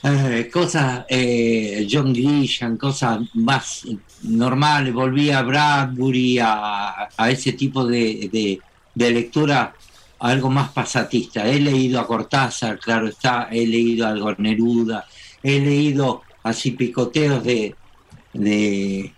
eh, 0.03 0.49
cosas, 0.53 1.05
eh, 1.09 1.87
John 1.91 2.13
Grisham, 2.13 2.77
cosas 2.77 3.21
más 3.35 3.85
normales, 4.23 4.95
volví 4.95 5.31
a 5.31 5.43
Bradbury, 5.43 6.39
a, 6.41 7.09
ese 7.29 7.53
tipo 7.53 7.85
de, 7.85 8.61
lectura 8.95 9.75
algo 10.21 10.51
más 10.51 10.71
pasatista. 10.71 11.49
He 11.49 11.61
leído 11.61 12.01
a 12.01 12.07
Cortázar, 12.07 12.79
claro 12.79 13.09
está, 13.09 13.49
he 13.51 13.67
leído 13.67 14.07
a 14.07 14.35
Neruda, 14.39 15.05
he 15.43 15.61
leído 15.61 16.23
así 16.45 16.73
picoteos 16.73 17.43
de, 17.43 17.75
de, 18.33 19.13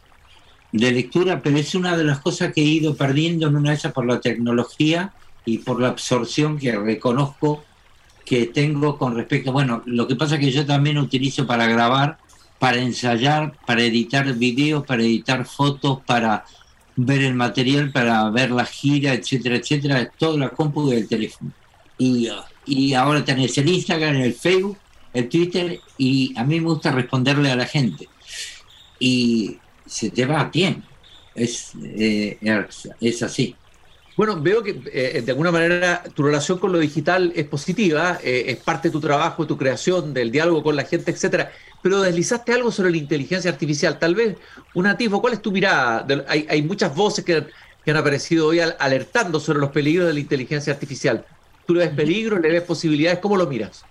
de, 0.72 0.92
lectura, 0.92 1.42
pero 1.42 1.58
es 1.58 1.74
una 1.74 1.96
de 1.96 2.04
las 2.04 2.20
cosas 2.20 2.52
que 2.52 2.62
he 2.62 2.64
ido 2.64 2.94
perdiendo 2.94 3.48
en 3.48 3.56
una 3.56 3.74
de 3.74 3.88
por 3.90 4.06
la 4.06 4.20
tecnología 4.20 5.12
y 5.44 5.58
por 5.58 5.80
la 5.80 5.88
absorción 5.88 6.58
que 6.58 6.72
reconozco 6.72 7.64
que 8.30 8.46
tengo 8.46 8.96
con 8.96 9.16
respecto, 9.16 9.50
bueno, 9.50 9.82
lo 9.86 10.06
que 10.06 10.14
pasa 10.14 10.36
es 10.36 10.40
que 10.40 10.52
yo 10.52 10.64
también 10.64 10.98
utilizo 10.98 11.48
para 11.48 11.66
grabar, 11.66 12.16
para 12.60 12.76
ensayar, 12.76 13.56
para 13.66 13.82
editar 13.82 14.32
videos, 14.34 14.86
para 14.86 15.02
editar 15.02 15.44
fotos, 15.44 15.98
para 16.06 16.44
ver 16.94 17.22
el 17.22 17.34
material, 17.34 17.90
para 17.90 18.30
ver 18.30 18.52
la 18.52 18.64
gira, 18.64 19.14
etcétera, 19.14 19.56
etcétera, 19.56 20.08
todo 20.16 20.38
la 20.38 20.50
compu 20.50 20.88
del 20.88 21.08
teléfono. 21.08 21.50
Y, 21.98 22.28
y 22.66 22.94
ahora 22.94 23.24
tenés 23.24 23.58
el 23.58 23.68
Instagram, 23.68 24.14
el 24.14 24.34
Facebook, 24.34 24.78
el 25.12 25.28
Twitter, 25.28 25.80
y 25.98 26.32
a 26.36 26.44
mí 26.44 26.60
me 26.60 26.66
gusta 26.66 26.92
responderle 26.92 27.50
a 27.50 27.56
la 27.56 27.66
gente. 27.66 28.08
Y 29.00 29.58
se 29.84 30.10
te 30.10 30.24
va 30.24 30.42
a 30.42 30.50
tiempo. 30.52 30.86
Es, 31.34 31.72
eh, 31.82 32.38
es 33.00 33.22
así. 33.24 33.56
Bueno, 34.20 34.38
veo 34.38 34.62
que 34.62 34.82
eh, 34.92 35.22
de 35.24 35.32
alguna 35.32 35.50
manera 35.50 36.02
tu 36.14 36.22
relación 36.22 36.58
con 36.58 36.72
lo 36.72 36.78
digital 36.78 37.32
es 37.34 37.46
positiva, 37.46 38.18
eh, 38.22 38.44
es 38.48 38.58
parte 38.58 38.88
de 38.88 38.92
tu 38.92 39.00
trabajo, 39.00 39.44
de 39.44 39.48
tu 39.48 39.56
creación, 39.56 40.12
del 40.12 40.30
diálogo 40.30 40.62
con 40.62 40.76
la 40.76 40.84
gente, 40.84 41.10
etcétera. 41.10 41.50
Pero 41.80 42.02
deslizaste 42.02 42.52
algo 42.52 42.70
sobre 42.70 42.90
la 42.90 42.98
inteligencia 42.98 43.50
artificial. 43.50 43.98
Tal 43.98 44.14
vez 44.14 44.36
un 44.74 44.86
atisbo, 44.86 45.22
¿cuál 45.22 45.32
es 45.32 45.40
tu 45.40 45.50
mirada? 45.50 46.06
hay, 46.28 46.60
muchas 46.60 46.94
voces 46.94 47.24
que, 47.24 47.46
han 47.90 47.96
aparecido 47.96 48.48
hoy 48.48 48.60
alertando 48.60 49.40
sobre 49.40 49.58
los 49.58 49.70
peligros 49.70 50.08
de 50.08 50.12
la 50.12 50.20
inteligencia 50.20 50.74
artificial. 50.74 51.24
¿Tú 51.66 51.72
le 51.72 51.86
ves 51.86 51.94
peligro, 51.94 52.38
le 52.38 52.50
ves 52.50 52.62
posibilidades? 52.62 53.20
¿Cómo 53.20 53.38
lo 53.38 53.46
miras? 53.46 53.86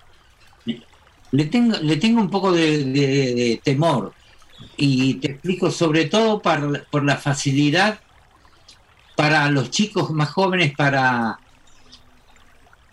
Le 1.32 1.46
tengo, 1.46 1.76
le 1.82 1.98
tengo 1.98 2.22
un 2.22 2.30
poco 2.30 2.52
de, 2.52 3.60
temor 3.64 4.14
y 4.78 5.16
te 5.16 5.32
explico 5.32 5.72
sobre 5.72 6.06
todo 6.06 6.40
por 6.40 7.04
la 7.04 7.18
facilidad 7.18 8.00
para 9.20 9.52
los 9.52 9.70
chicos 9.70 10.12
más 10.12 10.30
jóvenes 10.30 10.74
para, 10.78 11.38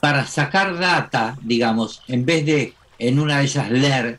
para 0.01 0.27
sacar 0.27 0.77
data, 0.77 1.39
digamos, 1.41 2.03
en 2.09 2.27
vez 2.27 2.45
de 2.45 2.75
en 2.99 3.21
una 3.21 3.39
de 3.39 3.45
esas 3.45 3.71
leer, 3.71 4.19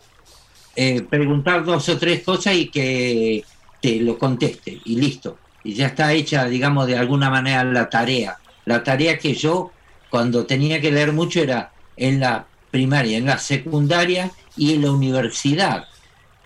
eh, 0.78 1.02
preguntar 1.02 1.66
dos 1.66 1.90
o 1.90 1.98
tres 1.98 2.24
cosas 2.24 2.56
y 2.56 2.70
que 2.70 3.44
te 3.82 4.00
lo 4.00 4.18
conteste 4.18 4.80
y 4.86 4.96
listo. 4.96 5.38
Y 5.66 5.74
ya 5.74 5.88
está 5.88 6.14
hecha, 6.14 6.46
digamos, 6.46 6.88
de 6.88 6.98
alguna 6.98 7.30
manera 7.30 7.66
la 7.66 7.90
tarea. 7.90 8.38
La 8.64 8.86
tarea 8.86 9.18
que 9.18 9.34
yo, 9.34 9.74
cuando 10.10 10.46
tenía 10.46 10.80
que 10.80 10.94
leer 10.94 11.12
mucho, 11.12 11.42
era 11.42 11.74
en 11.98 12.22
la 12.22 12.46
primaria, 12.72 13.18
en 13.18 13.26
la 13.26 13.38
secundaria 13.38 14.32
y 14.56 14.76
en 14.76 14.84
la 14.84 14.92
universidad 14.94 15.90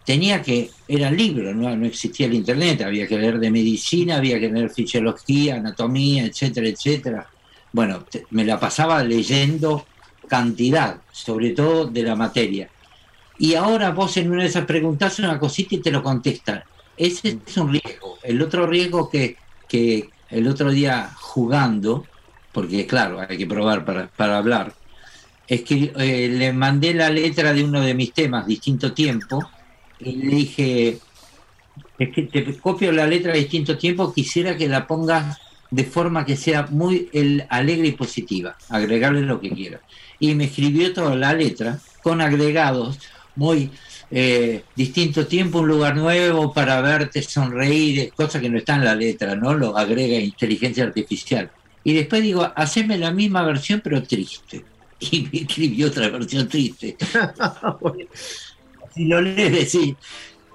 tenía 0.05 0.41
que, 0.41 0.69
era 0.87 1.11
libro, 1.11 1.53
¿no? 1.53 1.75
no 1.75 1.85
existía 1.85 2.25
el 2.27 2.33
internet, 2.33 2.81
había 2.81 3.07
que 3.07 3.17
leer 3.17 3.39
de 3.39 3.51
medicina, 3.51 4.17
había 4.17 4.39
que 4.39 4.49
leer 4.49 4.69
fisiología, 4.69 5.55
anatomía, 5.55 6.25
etcétera, 6.25 6.67
etcétera. 6.67 7.27
Bueno, 7.71 8.05
me 8.31 8.43
la 8.43 8.59
pasaba 8.59 9.03
leyendo 9.03 9.85
cantidad, 10.27 10.97
sobre 11.11 11.51
todo 11.51 11.85
de 11.85 12.03
la 12.03 12.15
materia. 12.15 12.69
Y 13.37 13.55
ahora 13.55 13.91
vos 13.91 14.17
en 14.17 14.31
una 14.31 14.43
de 14.43 14.49
esas 14.49 14.65
preguntas 14.65 15.19
una 15.19 15.39
cosita 15.39 15.75
y 15.75 15.81
te 15.81 15.91
lo 15.91 16.03
contestan. 16.03 16.63
Ese 16.97 17.39
es 17.45 17.57
un 17.57 17.71
riesgo. 17.71 18.17
El 18.21 18.41
otro 18.41 18.67
riesgo 18.67 19.09
que, 19.09 19.37
que 19.67 20.09
el 20.29 20.47
otro 20.47 20.71
día 20.71 21.11
jugando, 21.15 22.05
porque 22.51 22.85
claro, 22.85 23.19
hay 23.19 23.37
que 23.37 23.47
probar 23.47 23.85
para, 23.85 24.07
para 24.07 24.37
hablar, 24.37 24.73
es 25.47 25.63
que 25.63 25.91
eh, 25.97 26.29
le 26.29 26.53
mandé 26.53 26.93
la 26.93 27.09
letra 27.09 27.53
de 27.53 27.63
uno 27.63 27.81
de 27.81 27.93
mis 27.93 28.13
temas, 28.13 28.45
Distinto 28.45 28.93
Tiempo, 28.93 29.49
y 30.03 30.11
le 30.13 30.35
dije, 30.35 30.97
te 31.97 32.57
copio 32.59 32.91
la 32.91 33.07
letra 33.07 33.33
de 33.33 33.39
distinto 33.39 33.77
tiempo, 33.77 34.13
quisiera 34.13 34.57
que 34.57 34.67
la 34.67 34.87
pongas 34.87 35.37
de 35.69 35.85
forma 35.85 36.25
que 36.25 36.35
sea 36.35 36.67
muy 36.69 37.09
el, 37.13 37.45
alegre 37.49 37.87
y 37.87 37.91
positiva, 37.93 38.57
agregarle 38.69 39.21
lo 39.21 39.39
que 39.39 39.49
quieras. 39.49 39.81
Y 40.19 40.35
me 40.35 40.45
escribió 40.45 40.93
toda 40.93 41.15
la 41.15 41.33
letra 41.33 41.79
con 42.03 42.21
agregados 42.21 42.99
muy 43.35 43.71
eh, 44.11 44.63
distinto 44.75 45.25
tiempo, 45.25 45.59
un 45.59 45.69
lugar 45.69 45.95
nuevo 45.95 46.53
para 46.53 46.81
verte 46.81 47.21
sonreír, 47.21 48.11
cosa 48.13 48.41
que 48.41 48.49
no 48.49 48.57
está 48.57 48.75
en 48.75 48.83
la 48.83 48.95
letra, 48.95 49.35
¿no? 49.35 49.53
Lo 49.53 49.77
agrega 49.77 50.17
inteligencia 50.17 50.83
artificial. 50.83 51.49
Y 51.83 51.93
después 51.93 52.21
digo, 52.21 52.51
haceme 52.55 52.97
la 52.97 53.11
misma 53.11 53.43
versión 53.43 53.81
pero 53.83 54.03
triste. 54.03 54.65
Y 55.03 55.27
me 55.31 55.39
escribió 55.39 55.87
otra 55.87 56.09
versión 56.09 56.47
triste. 56.47 56.95
si 58.93 59.05
lo 59.05 59.21
lees 59.21 59.51
decís, 59.51 59.95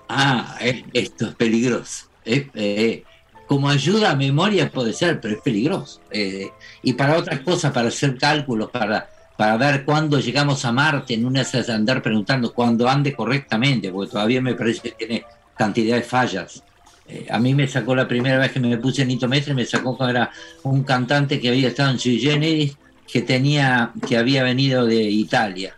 ah, 0.09 0.57
esto 0.93 1.29
es 1.29 1.35
peligroso. 1.35 2.07
Eh, 2.25 3.05
como 3.47 3.69
ayuda 3.69 4.11
a 4.11 4.17
memoria 4.17 4.71
puede 4.71 4.93
ser, 4.93 5.21
pero 5.21 5.35
es 5.35 5.41
peligroso. 5.41 6.01
Eh, 6.11 6.51
y 6.83 6.93
para 6.95 7.17
otras 7.17 7.41
cosas, 7.41 7.73
para 7.73 7.89
hacer 7.89 8.19
cálculos, 8.19 8.71
para, 8.71 9.09
para 9.37 9.57
ver 9.57 9.85
cuándo 9.85 10.19
llegamos 10.19 10.65
a 10.65 10.73
Marte, 10.73 11.15
en 11.15 11.25
una 11.25 11.45
de 11.45 11.73
andar 11.73 12.03
preguntando 12.03 12.53
cuándo 12.53 12.89
ande 12.89 13.15
correctamente, 13.15 13.91
porque 13.91 14.11
todavía 14.11 14.41
me 14.41 14.55
parece 14.55 14.81
que 14.81 14.91
tiene 14.93 15.25
cantidad 15.57 15.97
de 15.97 16.03
fallas. 16.03 16.63
Eh, 17.09 17.27
a 17.31 17.39
mí 17.39 17.55
me 17.55 17.69
sacó 17.69 17.95
la 17.95 18.09
primera 18.09 18.39
vez 18.39 18.51
que 18.51 18.59
me 18.59 18.77
puse 18.79 19.03
en 19.03 19.09
Nitometre, 19.09 19.55
me 19.55 19.65
sacó 19.65 19.97
cuando 19.97 20.19
era 20.19 20.31
un 20.65 20.83
cantante 20.83 21.41
que 21.41 21.49
había 21.49 21.69
estado 21.69 21.93
en 21.93 22.01
Sui 22.01 22.19
Generis, 22.19 22.77
que 23.11 23.23
tenía, 23.23 23.93
que 24.07 24.17
había 24.17 24.43
venido 24.43 24.85
de 24.85 25.03
Italia. 25.03 25.77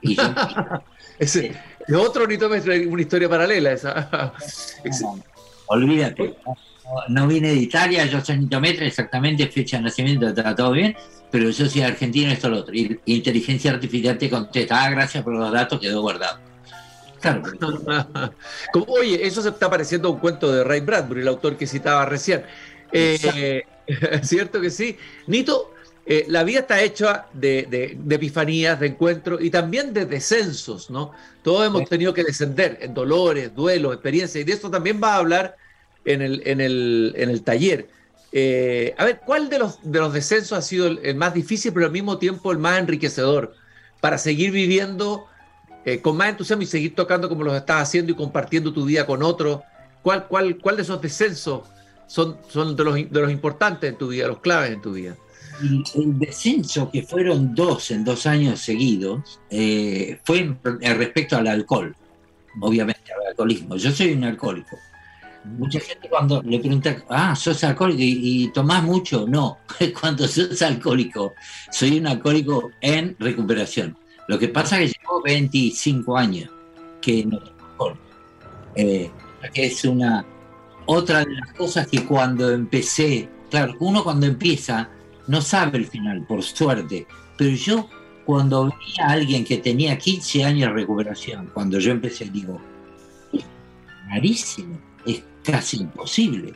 Y 0.00 0.16
Ese, 1.18 1.52
de 1.86 1.96
otro 1.96 2.26
nitometre, 2.26 2.86
una 2.86 3.02
historia 3.02 3.28
paralela 3.28 3.72
esa. 3.72 4.32
olvídate. 5.66 6.36
No, 7.08 7.26
vine 7.26 7.48
de 7.48 7.54
Italia, 7.54 8.04
yo 8.06 8.20
soy 8.20 8.38
nitometre, 8.38 8.86
exactamente 8.86 9.46
fecha 9.48 9.76
de 9.76 9.84
nacimiento, 9.84 10.28
está 10.28 10.54
todo 10.54 10.72
bien, 10.72 10.96
pero 11.30 11.50
yo 11.50 11.68
soy 11.68 11.82
argentino, 11.82 12.32
esto 12.32 12.48
lo 12.48 12.58
otro. 12.58 12.74
Y 12.74 12.98
inteligencia 13.06 13.70
artificial 13.70 14.18
te 14.18 14.28
contesta, 14.28 14.84
ah, 14.84 14.90
gracias 14.90 15.22
por 15.22 15.34
los 15.34 15.52
datos, 15.52 15.80
quedó 15.80 16.02
guardado. 16.02 16.38
Claro. 17.20 17.42
oye, 18.88 19.26
eso 19.26 19.42
se 19.42 19.50
está 19.50 19.70
pareciendo 19.70 20.08
a 20.08 20.12
un 20.12 20.18
cuento 20.18 20.50
de 20.50 20.64
Ray 20.64 20.80
Bradbury, 20.80 21.20
el 21.20 21.28
autor 21.28 21.56
que 21.56 21.66
citaba 21.66 22.04
recién. 22.06 22.44
Eh, 22.92 23.62
¿Cierto 24.22 24.60
que 24.60 24.70
sí? 24.70 24.96
Nito, 25.26 25.74
eh, 26.12 26.26
la 26.26 26.42
vida 26.42 26.58
está 26.58 26.82
hecha 26.82 27.26
de, 27.32 27.96
epifanías, 28.10 28.80
de 28.80 28.88
encuentros 28.88 29.40
y 29.40 29.48
también 29.48 29.94
de 29.94 30.06
descensos, 30.06 30.90
¿no? 30.90 31.12
Todos 31.44 31.64
hemos 31.68 31.88
tenido 31.88 32.12
que 32.12 32.24
descender 32.24 32.78
en 32.80 32.94
dolores, 32.94 33.54
duelos, 33.54 33.92
experiencias, 33.92 34.42
y 34.42 34.44
de 34.44 34.52
esto 34.52 34.68
también 34.68 35.00
va 35.00 35.14
a 35.14 35.18
hablar 35.18 35.56
en 36.04 36.20
el, 36.20 36.42
en 36.44 36.60
el, 37.30 37.42
taller. 37.44 37.88
Eh, 38.32 38.92
a 38.98 39.04
ver, 39.04 39.20
¿cuál 39.24 39.48
de 39.48 39.60
los, 39.60 39.78
de 39.84 40.00
los 40.00 40.12
descensos 40.12 40.58
ha 40.58 40.62
sido 40.62 40.88
el, 40.88 41.14
más 41.14 41.32
difícil, 41.32 41.72
pero 41.72 41.86
al 41.86 41.92
mismo 41.92 42.18
tiempo 42.18 42.50
el 42.50 42.58
más 42.58 42.80
enriquecedor 42.80 43.54
para 44.00 44.18
seguir 44.18 44.50
viviendo 44.50 45.26
eh, 45.84 46.00
con 46.00 46.16
más 46.16 46.30
entusiasmo 46.30 46.64
y 46.64 46.66
seguir 46.66 46.96
tocando 46.96 47.28
como 47.28 47.44
lo 47.44 47.56
estás 47.56 47.82
haciendo 47.82 48.10
y 48.10 48.16
compartiendo 48.16 48.72
tu 48.72 48.84
vida 48.84 49.06
con 49.06 49.22
otros? 49.22 49.60
¿Cuál, 50.02 50.26
cuál, 50.26 50.58
cuál 50.58 50.74
de 50.74 50.82
esos 50.82 51.00
descensos 51.00 51.68
son, 52.08 52.36
son 52.48 52.74
de, 52.74 52.82
los, 52.82 52.94
de 52.96 53.20
los 53.20 53.30
importantes 53.30 53.88
en 53.88 53.96
tu 53.96 54.08
vida, 54.08 54.26
los 54.26 54.40
claves 54.40 54.72
en 54.72 54.82
tu 54.82 54.92
vida? 54.92 55.14
El 55.62 56.18
descenso, 56.18 56.90
que 56.90 57.02
fueron 57.02 57.54
dos 57.54 57.90
en 57.90 58.04
dos 58.04 58.26
años 58.26 58.60
seguidos, 58.60 59.40
eh, 59.50 60.18
fue 60.24 60.56
respecto 60.62 61.36
al 61.36 61.46
alcohol, 61.46 61.94
obviamente 62.60 63.12
al 63.12 63.28
alcoholismo. 63.28 63.76
Yo 63.76 63.90
soy 63.90 64.12
un 64.12 64.24
alcohólico. 64.24 64.76
Mucha 65.44 65.80
gente 65.80 66.08
cuando 66.08 66.42
le 66.42 66.58
pregunta, 66.58 67.02
ah, 67.08 67.34
sos 67.34 67.64
alcohólico 67.64 68.02
y, 68.02 68.50
tomás 68.52 68.82
mucho, 68.82 69.26
no, 69.26 69.58
cuando 70.00 70.28
sos 70.28 70.60
alcohólico, 70.62 71.32
soy 71.70 71.98
un 71.98 72.06
alcohólico 72.06 72.70
en 72.80 73.16
recuperación. 73.18 73.96
Lo 74.28 74.38
que 74.38 74.48
pasa 74.48 74.80
es 74.80 74.92
que 74.92 74.98
llevo 75.00 75.22
25 75.22 76.16
años 76.16 76.50
que 77.00 77.24
no 77.24 77.38
tomo 77.38 77.64
alcohol. 77.70 77.98
Eh, 78.76 79.10
que 79.54 79.66
es 79.66 79.84
una 79.84 80.24
otra 80.86 81.24
de 81.24 81.34
las 81.34 81.52
cosas 81.54 81.86
que 81.86 82.04
cuando 82.04 82.50
empecé, 82.50 83.28
claro, 83.50 83.74
uno 83.80 84.04
cuando 84.04 84.26
empieza 84.26 84.90
no 85.30 85.40
sabe 85.40 85.78
el 85.78 85.86
final, 85.86 86.26
por 86.26 86.42
suerte. 86.42 87.06
Pero 87.38 87.50
yo, 87.52 87.88
cuando 88.24 88.66
vi 88.66 89.00
a 89.00 89.10
alguien 89.10 89.44
que 89.44 89.58
tenía 89.58 89.96
15 89.96 90.44
años 90.44 90.68
de 90.68 90.74
recuperación, 90.74 91.50
cuando 91.54 91.78
yo 91.78 91.92
empecé, 91.92 92.24
digo, 92.24 92.60
es 93.32 93.44
rarísimo, 94.08 94.76
es 95.06 95.22
casi 95.44 95.76
imposible. 95.78 96.52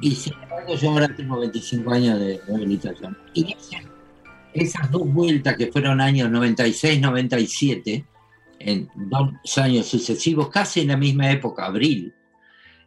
Y 0.00 0.12
sin 0.14 0.32
embargo, 0.34 0.76
yo 0.76 0.90
ahora 0.90 1.14
tengo 1.14 1.40
25 1.40 1.90
años 1.90 2.20
de 2.20 2.40
rehabilitación. 2.46 3.18
Y 3.34 3.56
esas, 4.52 4.90
dos 4.92 5.12
vueltas 5.12 5.56
que 5.56 5.72
fueron 5.72 6.00
años 6.00 6.30
96, 6.30 7.00
97, 7.00 8.04
en 8.60 8.88
dos 8.94 9.58
años 9.58 9.86
sucesivos, 9.86 10.50
casi 10.50 10.82
en 10.82 10.88
la 10.88 10.96
misma 10.96 11.32
época, 11.32 11.66
abril, 11.66 12.14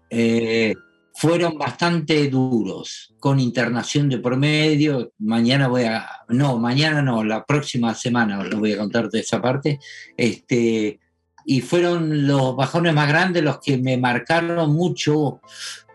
eh, 0.10 0.74
fueron 1.18 1.58
bastante 1.58 2.30
duros, 2.30 3.16
con 3.20 3.40
internación 3.40 4.08
de 4.08 4.20
promedio. 4.20 5.14
Mañana 5.18 5.68
voy 5.68 5.86
a, 5.86 6.08
no, 6.30 6.60
mañana 6.60 7.02
no, 7.02 7.24
la 7.24 7.44
próxima 7.44 7.96
semana 7.96 8.44
lo 8.44 8.60
voy 8.60 8.74
a 8.74 8.78
contar 8.78 9.10
de 9.10 9.22
esa 9.22 9.42
parte. 9.42 9.80
Este, 10.16 11.00
y 11.44 11.62
fueron 11.62 12.28
los 12.28 12.56
bajones 12.56 12.94
más 12.94 13.08
grandes 13.08 13.44
los 13.44 13.60
que 13.60 13.80
me 13.80 13.98
marcaron 13.98 14.76
mucho, 14.76 15.42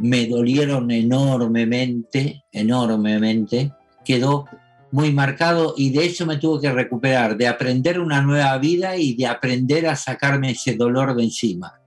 me 0.00 0.26
dolieron 0.26 0.90
enormemente, 0.90 2.42
enormemente. 2.50 3.72
Quedó 4.04 4.46
muy 4.90 5.12
marcado 5.12 5.74
y 5.76 5.90
de 5.90 6.06
eso 6.06 6.26
me 6.26 6.38
tuve 6.38 6.62
que 6.62 6.72
recuperar, 6.72 7.36
de 7.36 7.46
aprender 7.46 8.00
una 8.00 8.22
nueva 8.22 8.58
vida 8.58 8.96
y 8.96 9.14
de 9.14 9.28
aprender 9.28 9.86
a 9.86 9.94
sacarme 9.94 10.50
ese 10.50 10.74
dolor 10.74 11.14
de 11.14 11.22
encima. 11.22 11.81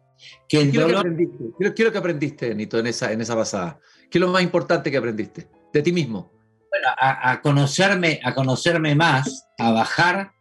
Que 0.48 0.62
el 0.62 0.72
¿Qué, 0.72 0.80
dolor... 0.80 0.92
que 1.04 1.10
aprendiste? 1.10 1.44
¿Qué, 1.76 1.92
que 1.92 1.98
aprendiste, 1.98 2.56
Nito, 2.56 2.80
en 2.80 2.88
esa, 2.88 3.12
en 3.12 3.22
esa 3.22 3.36
pasada? 3.36 3.80
¿Qué 4.10 4.18
es 4.18 4.22
lo 4.22 4.30
más 4.30 4.44
importante 4.44 4.92
que 4.92 4.98
aprendiste 4.98 5.48
de 5.74 5.82
ti 5.82 5.92
mismo? 5.92 6.32
Bueno, 6.70 6.88
a, 6.98 7.42
conocerme, 7.42 8.20
a 8.24 8.34
conocerme 8.34 8.96
más, 8.96 9.48
a 9.58 9.72
bajar. 9.72 10.32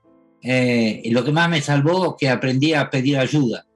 Eh, 0.42 1.00
y 1.04 1.10
lo 1.10 1.24
que 1.24 1.32
más 1.32 1.48
me 1.48 1.62
salvó 1.62 2.16
que 2.16 2.28
aprendí 2.28 2.74
a 2.74 2.90
pedir 2.90 3.16
ayuda, 3.16 3.66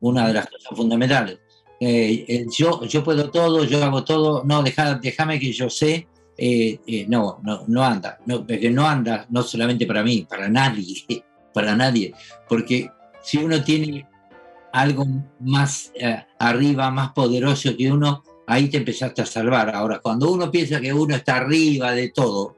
una 0.00 0.28
de 0.28 0.34
las 0.34 0.46
cosas 0.46 0.76
fundamentales. 0.76 1.38
Eh, 1.80 2.46
yo, 2.56 2.84
yo 2.84 3.02
puedo 3.02 3.30
todo, 3.30 3.64
yo 3.64 3.82
hago 3.84 4.04
todo, 4.04 4.44
no, 4.44 4.62
déjame 4.62 5.40
que 5.40 5.52
yo 5.52 5.68
sé, 5.68 6.06
eh, 6.38 7.06
no, 7.08 7.40
no, 7.42 7.64
no 7.66 7.82
anda, 7.82 8.18
no, 8.26 8.46
porque 8.46 8.70
no 8.70 8.86
anda 8.86 9.26
no 9.30 9.42
solamente 9.42 9.86
para 9.86 10.02
mí, 10.02 10.26
para 10.28 10.48
nadie, 10.48 11.04
para 11.54 11.74
nadie, 11.74 12.14
porque 12.48 12.90
si 13.22 13.38
uno 13.38 13.62
tiene 13.64 14.06
algo 14.76 15.06
más 15.40 15.90
arriba, 16.38 16.90
más 16.90 17.12
poderoso 17.12 17.74
que 17.76 17.90
uno, 17.90 18.22
ahí 18.46 18.68
te 18.68 18.76
empezaste 18.76 19.22
a 19.22 19.26
salvar. 19.26 19.74
Ahora, 19.74 20.00
cuando 20.00 20.30
uno 20.30 20.50
piensa 20.50 20.80
que 20.80 20.92
uno 20.92 21.16
está 21.16 21.36
arriba 21.36 21.92
de 21.92 22.10
todo, 22.10 22.54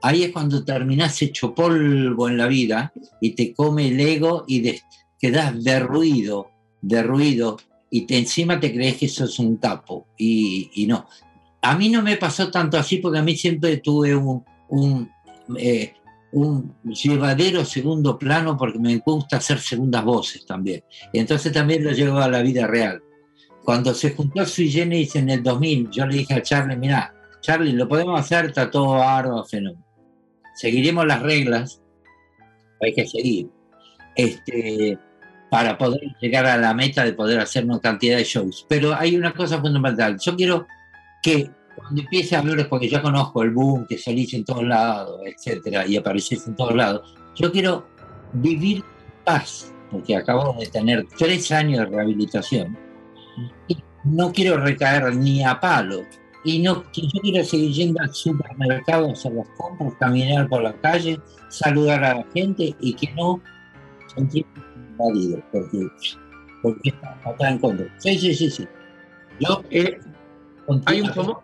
ahí 0.00 0.22
es 0.22 0.32
cuando 0.32 0.64
terminás 0.64 1.20
hecho 1.20 1.54
polvo 1.54 2.26
en 2.28 2.38
la 2.38 2.46
vida 2.46 2.90
y 3.20 3.32
te 3.32 3.52
come 3.52 3.88
el 3.88 4.00
ego 4.00 4.44
y 4.46 4.60
de, 4.60 4.80
quedás 5.18 5.62
derruido, 5.62 6.50
derruido, 6.80 7.58
y 7.90 8.06
te, 8.06 8.16
encima 8.16 8.58
te 8.58 8.72
crees 8.72 8.96
que 8.96 9.08
sos 9.08 9.38
un 9.38 9.56
capo. 9.56 10.06
Y, 10.16 10.86
no. 10.88 11.06
A 11.60 11.76
mí 11.76 11.90
no 11.90 12.02
me 12.02 12.16
pasó 12.16 12.50
tanto 12.50 12.78
así 12.78 12.96
porque 12.96 13.18
a 13.18 13.22
mí 13.22 13.36
siempre 13.36 13.76
tuve 13.76 14.16
un, 14.16 14.42
un, 14.70 15.10
eh, 15.58 15.92
un 16.32 16.74
llevadero 16.84 17.64
segundo 17.64 18.18
plano 18.18 18.56
porque 18.56 18.78
me 18.78 18.96
gusta 18.98 19.38
hacer 19.38 19.58
segundas 19.58 20.04
voces 20.04 20.44
también. 20.44 20.84
Entonces 21.12 21.52
también 21.52 21.84
lo 21.84 21.92
llevo 21.92 22.18
a 22.18 22.28
la 22.28 22.42
vida 22.42 22.66
real. 22.66 23.02
Cuando 23.64 23.94
se 23.94 24.14
juntó 24.14 24.44
Sui 24.46 24.70
Generis 24.70 25.16
en 25.16 25.30
el 25.30 25.42
2000, 25.42 25.90
yo 25.90 26.06
le 26.06 26.18
dije 26.18 26.34
a 26.34 26.42
Charlie, 26.42 26.76
mira, 26.76 27.14
Charlie, 27.40 27.72
lo 27.72 27.88
podemos 27.88 28.18
hacer, 28.18 28.46
está 28.46 28.70
todo 28.70 28.94
arduo, 29.02 29.44
fenómeno. 29.44 29.84
Seguiremos 30.54 31.06
las 31.06 31.22
reglas, 31.22 31.82
hay 32.80 32.94
que 32.94 33.06
seguir, 33.06 33.48
este, 34.16 34.98
para 35.50 35.78
poder 35.78 36.00
llegar 36.20 36.46
a 36.46 36.56
la 36.56 36.74
meta 36.74 37.04
de 37.04 37.12
poder 37.12 37.40
hacer 37.40 37.64
una 37.64 37.80
cantidad 37.80 38.16
de 38.16 38.24
shows. 38.24 38.66
Pero 38.68 38.94
hay 38.94 39.16
una 39.16 39.32
cosa 39.32 39.60
fundamental. 39.60 40.18
Yo 40.18 40.36
quiero 40.36 40.66
que 41.22 41.50
cuando 41.78 42.02
empiece 42.02 42.36
a 42.36 42.40
hablar, 42.40 42.68
porque 42.68 42.88
yo 42.88 43.00
conozco 43.02 43.42
el 43.42 43.50
boom, 43.50 43.86
que 43.86 43.98
salís 43.98 44.34
en 44.34 44.44
todos 44.44 44.64
lados, 44.64 45.20
etcétera, 45.24 45.86
y 45.86 45.96
apareces 45.96 46.46
en 46.46 46.56
todos 46.56 46.74
lados, 46.74 47.14
yo 47.36 47.50
quiero 47.50 47.86
vivir 48.32 48.84
paz, 49.24 49.72
porque 49.90 50.16
acabo 50.16 50.54
de 50.58 50.66
tener 50.66 51.06
tres 51.16 51.50
años 51.52 51.80
de 51.80 51.96
rehabilitación 51.96 52.76
no 54.04 54.32
quiero 54.32 54.58
recaer 54.58 55.14
ni 55.16 55.44
a 55.44 55.58
palo. 55.58 56.02
Y 56.44 56.60
no, 56.60 56.84
yo 56.92 57.20
quiero 57.20 57.44
seguir 57.44 57.72
yendo 57.72 58.00
al 58.00 58.14
supermercado 58.14 59.08
a 59.08 59.12
hacer 59.12 59.32
las 59.32 59.48
compras, 59.50 59.92
caminar 59.98 60.48
por 60.48 60.62
la 60.62 60.72
calle, 60.80 61.20
saludar 61.48 62.04
a 62.04 62.14
la 62.14 62.26
gente 62.32 62.74
y 62.80 62.94
que 62.94 63.12
no 63.14 63.40
sentirme 64.14 64.50
invadido, 64.76 65.42
porque, 65.52 65.86
porque 66.62 66.90
está, 66.90 67.50
en 67.50 67.58
contra. 67.58 67.86
Sí, 67.98 68.18
sí, 68.18 68.34
sí, 68.34 68.50
sí. 68.50 68.68
Yo, 69.40 69.62
eh, 69.70 69.98
hay, 70.86 71.00
un 71.00 71.08
famoso, 71.12 71.42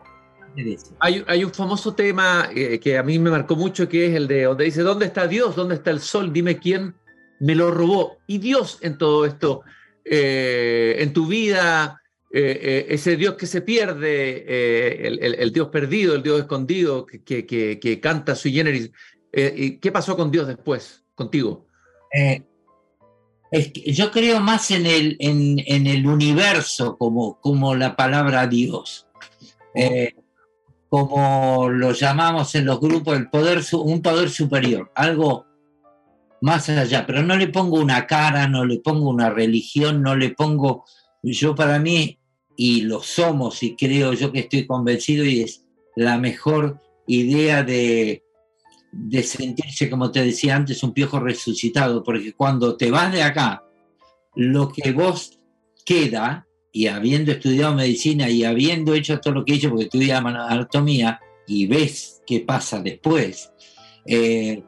hay, 1.00 1.24
hay, 1.26 1.44
un 1.44 1.52
famoso 1.52 1.94
tema 1.94 2.48
eh, 2.54 2.78
que 2.78 2.96
a 2.98 3.02
mí 3.02 3.18
me 3.18 3.30
marcó 3.30 3.56
mucho, 3.56 3.88
que 3.88 4.06
es 4.06 4.14
el 4.14 4.28
de 4.28 4.44
donde 4.44 4.64
dice, 4.64 4.82
¿dónde 4.82 5.06
está 5.06 5.26
Dios? 5.26 5.56
¿Dónde 5.56 5.74
está 5.74 5.90
el 5.90 6.00
sol? 6.00 6.32
Dime 6.32 6.58
quién 6.58 6.94
me 7.40 7.54
lo 7.54 7.70
robó. 7.70 8.18
Y 8.26 8.38
Dios 8.38 8.78
en 8.82 8.98
todo 8.98 9.24
esto 9.24 9.62
eh, 10.04 10.96
en 10.98 11.12
tu 11.12 11.26
vida, 11.26 12.00
eh, 12.32 12.86
ese 12.88 13.16
Dios 13.16 13.34
que 13.34 13.46
se 13.46 13.62
pierde, 13.62 15.06
el, 15.42 15.52
Dios 15.52 15.68
perdido, 15.68 16.14
el 16.14 16.22
Dios 16.22 16.40
escondido, 16.40 17.06
que, 17.06 17.46
que, 17.46 18.00
canta 18.00 18.34
sui 18.34 18.52
generis. 18.52 18.90
¿Qué 19.32 19.90
pasó 19.92 20.16
con 20.16 20.30
Dios 20.30 20.46
después, 20.46 21.02
contigo? 21.14 21.66
yo 23.86 24.10
creo 24.10 24.40
más 24.40 24.70
en 24.70 24.86
el, 24.86 25.16
en, 25.20 25.86
el 25.86 26.06
universo 26.06 26.96
como, 26.96 27.40
como 27.40 27.74
la 27.74 27.96
palabra 27.96 28.46
Dios. 28.46 29.06
Como 30.94 31.68
lo 31.70 31.90
llamamos 31.90 32.54
en 32.54 32.66
los 32.66 32.78
grupos, 32.78 33.16
el 33.16 33.28
poder, 33.28 33.60
un 33.72 34.00
poder 34.00 34.30
superior, 34.30 34.92
algo 34.94 35.44
más 36.40 36.68
allá, 36.68 37.04
pero 37.04 37.20
no 37.20 37.36
le 37.36 37.48
pongo 37.48 37.80
una 37.80 38.06
cara, 38.06 38.46
no 38.46 38.64
le 38.64 38.78
pongo 38.78 39.10
una 39.10 39.28
religión, 39.28 40.02
no 40.02 40.14
le 40.14 40.30
pongo, 40.30 40.84
yo 41.20 41.56
para 41.56 41.80
mí, 41.80 42.16
y 42.56 42.82
lo 42.82 43.02
somos, 43.02 43.60
y 43.64 43.74
creo 43.74 44.12
yo 44.12 44.30
que 44.30 44.38
estoy 44.38 44.68
convencido, 44.68 45.24
y 45.24 45.40
es 45.40 45.64
la 45.96 46.16
mejor 46.16 46.80
idea 47.08 47.64
de, 47.64 48.22
de 48.92 49.22
sentirse, 49.24 49.90
como 49.90 50.12
te 50.12 50.22
decía 50.22 50.54
antes, 50.54 50.80
un 50.84 50.92
piojo 50.92 51.18
resucitado, 51.18 52.04
porque 52.04 52.34
cuando 52.34 52.76
te 52.76 52.92
vas 52.92 53.12
de 53.12 53.24
acá, 53.24 53.64
lo 54.36 54.68
que 54.68 54.92
vos 54.92 55.40
queda, 55.84 56.46
y 56.74 56.88
habiendo 56.88 57.30
estudiado 57.30 57.72
medicina 57.72 58.28
y 58.28 58.42
habiendo 58.42 58.94
hecho 58.94 59.20
todo 59.20 59.32
lo 59.32 59.44
que 59.44 59.52
he 59.52 59.56
hecho, 59.56 59.70
porque 59.70 59.84
estudié 59.84 60.12
anatomía, 60.12 61.20
y 61.46 61.66
ves 61.66 62.20
qué 62.26 62.40
pasa 62.40 62.80
después, 62.82 63.52
eh, 64.04 64.60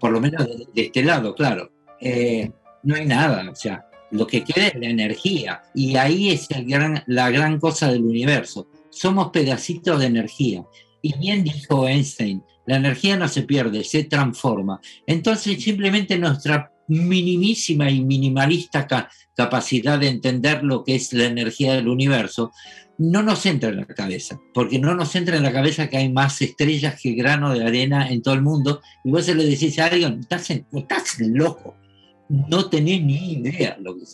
por 0.00 0.12
lo 0.12 0.20
menos 0.20 0.46
de, 0.74 0.82
este 0.82 1.04
lado, 1.04 1.34
claro. 1.34 1.70
Eh, 2.00 2.50
no 2.84 2.94
hay 2.94 3.04
nada, 3.04 3.50
o 3.50 3.54
sea, 3.54 3.86
lo 4.12 4.26
que 4.26 4.42
queda 4.42 4.68
es 4.68 4.76
la 4.76 4.88
energía, 4.88 5.60
y 5.74 5.94
ahí 5.96 6.30
es 6.30 6.48
gran, 6.66 7.04
la 7.06 7.30
gran 7.30 7.60
cosa 7.60 7.92
del 7.92 8.02
universo. 8.02 8.68
Somos 8.88 9.28
pedacitos 9.28 10.00
de 10.00 10.06
energía. 10.06 10.64
Y 11.02 11.18
bien 11.18 11.44
dijo 11.44 11.86
Einstein, 11.86 12.42
la 12.64 12.76
energía 12.76 13.18
no 13.18 13.28
se 13.28 13.42
pierde, 13.42 13.84
se 13.84 14.04
transforma. 14.04 14.80
Entonces 15.06 15.62
simplemente 15.62 16.16
nuestra 16.16 16.72
minimísima 16.90 17.88
y 17.90 18.04
minimalista 18.04 18.86
capacidad 19.36 19.98
de 19.98 20.08
entender 20.08 20.64
lo 20.64 20.84
que 20.84 20.96
es 20.96 21.12
la 21.12 21.24
energía 21.24 21.74
del 21.74 21.88
universo 21.88 22.52
no 22.98 23.22
nos 23.22 23.46
entra 23.46 23.70
en 23.70 23.78
la 23.78 23.86
cabeza, 23.86 24.38
porque 24.52 24.78
no 24.78 24.94
nos 24.94 25.16
entra 25.16 25.38
en 25.38 25.42
la 25.42 25.54
cabeza 25.54 25.88
que 25.88 25.96
hay 25.96 26.12
más 26.12 26.42
estrellas 26.42 27.00
que 27.00 27.12
grano 27.12 27.54
de 27.54 27.64
arena 27.64 28.10
en 28.10 28.20
todo 28.20 28.34
el 28.34 28.42
mundo, 28.42 28.82
y 29.02 29.10
vos 29.10 29.24
se 29.24 29.34
decís 29.34 29.78
a 29.78 29.86
alguien, 29.86 30.20
estás, 30.20 30.50
estás 30.50 31.18
loco, 31.20 31.76
no 32.28 32.68
tenés 32.68 33.02
ni 33.02 33.32
idea 33.32 33.78
lo 33.80 33.96
que. 33.96 34.04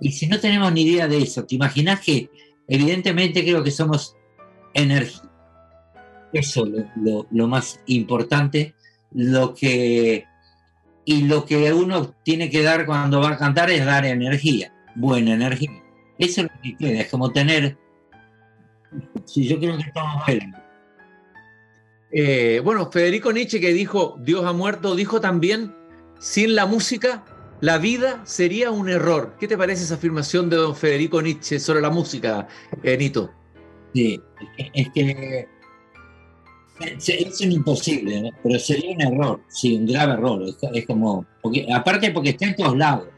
Y 0.00 0.10
si 0.10 0.26
no 0.26 0.40
tenemos 0.40 0.72
ni 0.72 0.82
idea 0.82 1.06
de 1.06 1.18
eso, 1.18 1.44
¿te 1.44 1.54
imaginas 1.54 2.00
que 2.00 2.30
evidentemente 2.66 3.44
creo 3.44 3.62
que 3.62 3.70
somos 3.70 4.16
energía? 4.74 5.30
Eso 6.32 6.66
es 6.66 6.86
lo, 6.96 7.28
lo 7.30 7.46
más 7.46 7.78
importante, 7.86 8.74
lo 9.12 9.54
que... 9.54 10.24
Y 11.04 11.22
lo 11.22 11.44
que 11.44 11.72
uno 11.72 12.14
tiene 12.22 12.48
que 12.48 12.62
dar 12.62 12.86
cuando 12.86 13.20
va 13.20 13.30
a 13.30 13.38
cantar 13.38 13.70
es 13.70 13.84
dar 13.84 14.04
energía, 14.04 14.72
buena 14.94 15.34
energía. 15.34 15.70
Eso 16.18 16.42
es 16.42 16.48
lo 16.48 16.60
que 16.62 16.76
queda, 16.76 17.00
es 17.00 17.08
como 17.08 17.32
tener 17.32 17.76
Sí, 19.24 19.46
yo 19.48 19.58
creo 19.58 19.76
que 19.76 19.84
estamos 19.84 20.22
eh, 22.14 22.60
bueno, 22.62 22.90
Federico 22.90 23.32
Nietzsche 23.32 23.58
que 23.58 23.72
dijo, 23.72 24.18
Dios 24.20 24.44
ha 24.44 24.52
muerto, 24.52 24.94
dijo 24.94 25.22
también, 25.22 25.74
sin 26.18 26.54
la 26.54 26.66
música, 26.66 27.24
la 27.62 27.78
vida 27.78 28.20
sería 28.24 28.70
un 28.70 28.90
error. 28.90 29.34
¿Qué 29.40 29.48
te 29.48 29.56
parece 29.56 29.84
esa 29.84 29.94
afirmación 29.94 30.50
de 30.50 30.56
don 30.56 30.76
Federico 30.76 31.22
Nietzsche 31.22 31.58
sobre 31.58 31.80
la 31.80 31.88
música, 31.88 32.46
eh, 32.82 32.98
Nito? 32.98 33.32
Sí, 33.94 34.20
es 34.74 34.90
que 34.90 35.48
es 36.80 37.40
un 37.40 37.52
imposible, 37.52 38.32
pero 38.42 38.58
sería 38.58 38.92
un 38.92 39.02
error, 39.02 39.40
sí, 39.48 39.76
un 39.76 39.86
grave 39.86 40.14
error. 40.14 40.42
Es, 40.72 40.86
como, 40.86 41.26
aparte 41.74 42.10
porque 42.10 42.30
está 42.30 42.46
en 42.46 42.56
todos 42.56 42.76
lados. 42.76 43.08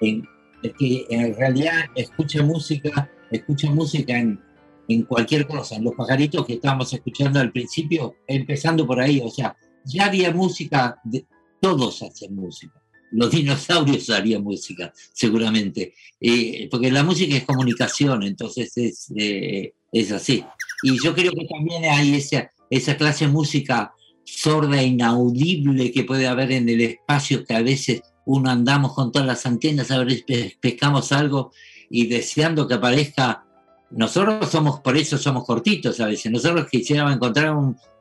es 0.00 0.72
que 0.78 1.06
en 1.10 1.34
realidad 1.36 1.84
escucha 1.94 2.42
música 2.42 3.10
escucha 3.30 3.70
música 3.70 4.18
en, 4.18 4.40
en 4.88 5.02
cualquier 5.02 5.46
cosa, 5.46 5.76
en 5.76 5.84
los 5.84 5.94
pajaritos 5.94 6.46
que 6.46 6.54
estábamos 6.54 6.92
escuchando 6.92 7.40
al 7.40 7.52
principio, 7.52 8.16
empezando 8.26 8.86
por 8.86 9.00
ahí, 9.00 9.20
o 9.22 9.30
sea, 9.30 9.56
ya 9.84 10.06
había 10.06 10.32
música, 10.32 11.00
de, 11.04 11.26
todos 11.60 12.02
hacen 12.02 12.34
música. 12.34 12.82
Los 13.12 13.30
dinosaurios 13.30 14.10
harían 14.10 14.42
música, 14.42 14.92
seguramente, 15.12 15.94
eh, 16.20 16.68
porque 16.70 16.90
la 16.90 17.04
música 17.04 17.36
es 17.36 17.44
comunicación, 17.44 18.22
entonces 18.24 18.76
es, 18.76 19.12
eh, 19.16 19.74
es 19.92 20.12
así. 20.12 20.44
Y 20.82 21.02
yo 21.02 21.14
creo 21.14 21.32
que 21.32 21.46
también 21.46 21.84
hay 21.84 22.14
esa, 22.14 22.50
esa 22.70 22.96
clase 22.96 23.26
de 23.26 23.32
música 23.32 23.92
sorda 24.24 24.82
inaudible 24.82 25.92
que 25.92 26.04
puede 26.04 26.26
haber 26.26 26.52
en 26.52 26.68
el 26.68 26.80
espacio 26.80 27.44
que 27.44 27.54
a 27.54 27.62
veces 27.62 28.02
uno 28.24 28.50
andamos 28.50 28.92
con 28.92 29.12
todas 29.12 29.26
las 29.26 29.46
antenas 29.46 29.90
a 29.90 30.02
ver 30.02 30.24
pescamos 30.60 31.12
algo 31.12 31.52
y 31.88 32.06
deseando 32.06 32.66
que 32.66 32.74
aparezca. 32.74 33.44
Nosotros 33.90 34.50
somos, 34.50 34.80
por 34.80 34.96
eso 34.96 35.16
somos 35.16 35.44
cortitos 35.44 36.00
a 36.00 36.06
veces. 36.06 36.32
Nosotros 36.32 36.66
quisiéramos 36.68 37.14
encontrar 37.14 37.54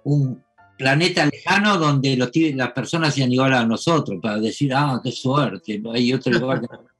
un, 0.04 0.44
planeta 0.78 1.26
lejano 1.26 1.78
donde 1.78 2.18
los, 2.18 2.30
las 2.54 2.72
personas 2.74 3.14
se 3.14 3.24
han 3.24 3.32
igual 3.32 3.54
a 3.54 3.66
nosotros 3.66 4.20
para 4.22 4.40
decir, 4.40 4.74
ah, 4.74 5.00
qué 5.02 5.12
suerte, 5.12 5.82
hay 5.94 6.12
otro 6.12 6.34
lugar. 6.34 6.62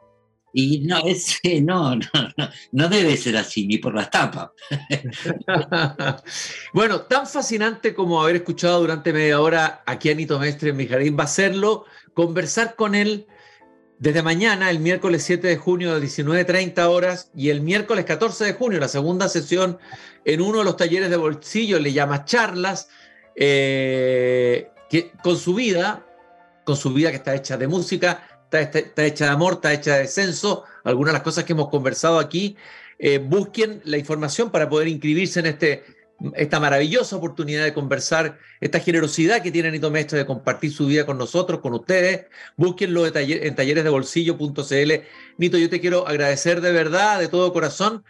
Y 0.58 0.80
no, 0.80 1.06
ese, 1.06 1.60
no, 1.62 1.98
no, 1.98 2.06
no, 2.38 2.50
no 2.72 2.88
debe 2.88 3.18
ser 3.18 3.36
así, 3.36 3.68
ni 3.68 3.78
por 3.78 3.94
las 3.94 4.10
tapas. 4.10 4.52
bueno, 6.74 7.02
tan 7.02 7.28
fascinante 7.28 7.94
como 7.94 8.22
haber 8.22 8.38
escuchado 8.38 8.80
durante 8.80 9.12
media 9.12 9.42
hora 9.42 9.84
aquí 9.86 10.10
a 10.10 10.16
Nito 10.16 10.40
Mestre 10.40 10.70
en 10.70 10.78
mi 10.78 10.88
jardín, 10.88 11.18
va 11.20 11.26
a 11.26 11.28
serlo 11.28 11.84
conversar 12.14 12.76
con 12.76 12.96
él 12.96 13.28
desde 14.00 14.24
mañana, 14.24 14.70
el 14.70 14.80
miércoles 14.80 15.24
7 15.24 15.46
de 15.46 15.58
junio 15.58 16.00
de 16.00 16.08
19.30 16.08 16.88
horas 16.88 17.32
y 17.36 17.50
el 17.50 17.60
miércoles 17.60 18.06
14 18.06 18.46
de 18.46 18.54
junio, 18.54 18.80
la 18.80 18.88
segunda 18.88 19.28
sesión 19.28 19.78
en 20.24 20.40
uno 20.40 20.60
de 20.60 20.64
los 20.64 20.78
talleres 20.78 21.10
de 21.10 21.18
bolsillo, 21.18 21.80
le 21.80 21.92
llama 21.92 22.24
charlas, 22.24 22.88
eh, 23.36 24.70
que, 24.90 25.12
con 25.22 25.36
su 25.36 25.54
vida, 25.54 26.06
con 26.64 26.78
su 26.78 26.94
vida 26.94 27.10
que 27.10 27.18
está 27.18 27.36
hecha 27.36 27.58
de 27.58 27.68
música, 27.68 28.35
está, 28.62 29.06
hecha 29.06 29.26
de 29.26 29.32
amor, 29.32 29.54
está 29.54 29.74
hecha 29.74 29.96
de 29.96 30.02
descenso, 30.02 30.64
algunas 30.84 31.14
de 31.14 31.18
las 31.20 31.24
cosas 31.24 31.44
que 31.44 31.54
hemos 31.54 31.70
conversado 31.70 32.20
aquí. 32.20 32.56
Eh, 32.98 33.18
busquen 33.20 33.82
la 33.86 33.98
información 33.98 34.52
para 34.52 34.70
poder 34.70 34.88
inscribirse 34.88 35.40
en 35.40 35.48
este, 35.48 35.84
esta 36.34 36.60
maravillosa 36.60 37.18
oportunidad 37.18 37.64
de 37.64 37.74
conversar, 37.74 38.38
esta 38.62 38.80
generosidad 38.80 39.42
que 39.42 39.52
tiene 39.52 39.72
Nito 39.72 39.92
Mestre 39.92 40.20
de 40.20 40.26
compartir 40.26 40.72
su 40.72 40.88
vida 40.88 41.06
con 41.06 41.18
nosotros, 41.18 41.60
con 41.60 41.74
ustedes. 41.74 42.26
Búsquenlo 42.56 43.06
en 43.06 43.56
talleresdebolsillo.cl. 43.56 44.94
Nito, 45.38 45.58
yo 45.58 45.70
te 45.70 45.82
quiero 45.82 46.08
agradecer 46.08 46.62
de 46.62 46.72
verdad, 46.72 47.20
de 47.20 47.28
todo 47.28 47.52
corazón. 47.52 48.04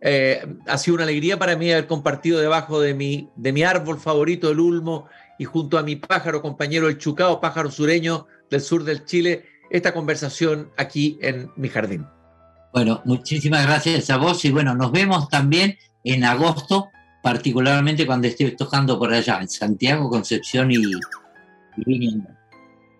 Eh, 0.00 0.46
ha 0.66 0.78
sido 0.78 0.94
una 0.94 1.04
alegría 1.04 1.38
para 1.38 1.56
mí 1.56 1.72
haber 1.72 1.88
compartido 1.88 2.38
debajo 2.38 2.80
de 2.80 2.94
mi, 2.94 3.28
de 3.34 3.52
mi 3.52 3.64
árbol 3.64 3.98
favorito, 3.98 4.50
el 4.50 4.60
ulmo, 4.60 5.08
y 5.38 5.44
junto 5.44 5.78
a 5.78 5.82
mi 5.82 5.96
pájaro 5.96 6.40
compañero, 6.40 6.88
el 6.88 6.98
chucao, 6.98 7.40
pájaro 7.40 7.70
sureño 7.70 8.26
del 8.50 8.60
sur 8.60 8.84
del 8.84 9.04
Chile, 9.04 9.46
esta 9.70 9.92
conversación 9.92 10.70
aquí 10.76 11.18
en 11.22 11.50
mi 11.56 11.68
jardín. 11.68 12.06
Bueno, 12.72 13.02
muchísimas 13.04 13.66
gracias 13.66 14.10
a 14.10 14.16
vos 14.16 14.44
y 14.44 14.50
bueno, 14.50 14.74
nos 14.74 14.92
vemos 14.92 15.28
también 15.28 15.76
en 16.04 16.24
agosto, 16.24 16.88
particularmente 17.22 18.06
cuando 18.06 18.28
esté 18.28 18.50
tocando 18.52 18.98
por 18.98 19.12
allá, 19.12 19.40
en 19.40 19.48
Santiago, 19.48 20.08
Concepción 20.10 20.70
y, 20.70 20.76
y 21.86 22.18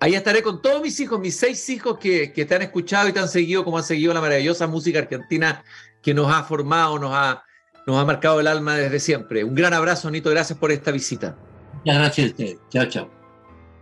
Ahí 0.01 0.14
estaré 0.14 0.43
con 0.43 0.62
todos 0.62 0.81
mis 0.81 0.99
hijos, 1.01 1.19
mis 1.19 1.37
seis 1.37 1.69
hijos 1.71 1.99
que, 1.99 2.33
que 2.33 2.45
te 2.45 2.55
han 2.55 2.62
escuchado 2.62 3.09
y 3.09 3.12
te 3.12 3.19
han 3.19 3.29
seguido, 3.29 3.64
como 3.64 3.79
han 3.79 3.85
seguido 3.85 4.14
la 4.14 4.21
maravillosa 4.21 4.69
música 4.69 5.01
argentina 5.01 5.64
que 6.03 6.14
nos 6.14 6.33
ha 6.33 6.45
formado, 6.45 6.99
nos 6.99 7.12
ha, 7.12 7.43
nos 7.87 7.97
ha 7.97 8.05
marcado 8.05 8.39
el 8.39 8.47
alma 8.47 8.77
desde 8.77 9.01
siempre. 9.01 9.43
Un 9.43 9.57
gran 9.57 9.75
abrazo, 9.75 10.09
Nito, 10.11 10.31
gracias 10.31 10.57
por 10.59 10.71
esta 10.71 10.93
visita. 10.93 11.37
Muchas 11.75 11.97
gracias 11.97 12.27
a 12.27 12.31
usted. 12.31 12.57
Chao, 12.71 12.87
chao. 12.87 13.18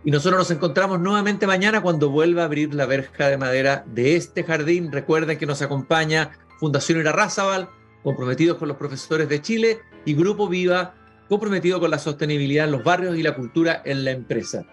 Y 0.03 0.11
nosotros 0.11 0.39
nos 0.39 0.51
encontramos 0.51 0.99
nuevamente 0.99 1.47
mañana 1.47 1.81
cuando 1.81 2.09
vuelva 2.09 2.43
a 2.43 2.45
abrir 2.45 2.73
la 2.73 2.85
verja 2.85 3.27
de 3.27 3.37
madera 3.37 3.83
de 3.87 4.15
este 4.15 4.43
jardín. 4.43 4.91
Recuerden 4.91 5.37
que 5.37 5.45
nos 5.45 5.61
acompaña 5.61 6.31
Fundación 6.59 6.99
Irarrázaval, 6.99 7.69
comprometidos 8.03 8.57
con 8.57 8.67
los 8.67 8.77
profesores 8.77 9.27
de 9.27 9.41
Chile, 9.41 9.79
y 10.05 10.13
Grupo 10.13 10.47
Viva, 10.47 10.95
comprometido 11.27 11.79
con 11.79 11.91
la 11.91 11.99
sostenibilidad 11.99 12.65
en 12.65 12.71
los 12.71 12.83
barrios 12.83 13.17
y 13.17 13.23
la 13.23 13.35
cultura 13.35 13.81
en 13.83 14.05
la 14.05 14.11
empresa. 14.11 14.65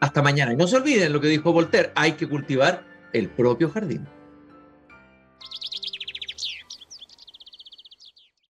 Hasta 0.00 0.22
mañana. 0.22 0.52
Y 0.52 0.56
no 0.56 0.66
se 0.66 0.76
olviden 0.76 1.12
lo 1.12 1.20
que 1.20 1.28
dijo 1.28 1.52
Voltaire, 1.52 1.92
hay 1.94 2.12
que 2.12 2.28
cultivar 2.28 2.84
el 3.12 3.28
propio 3.28 3.70
jardín. 3.70 4.06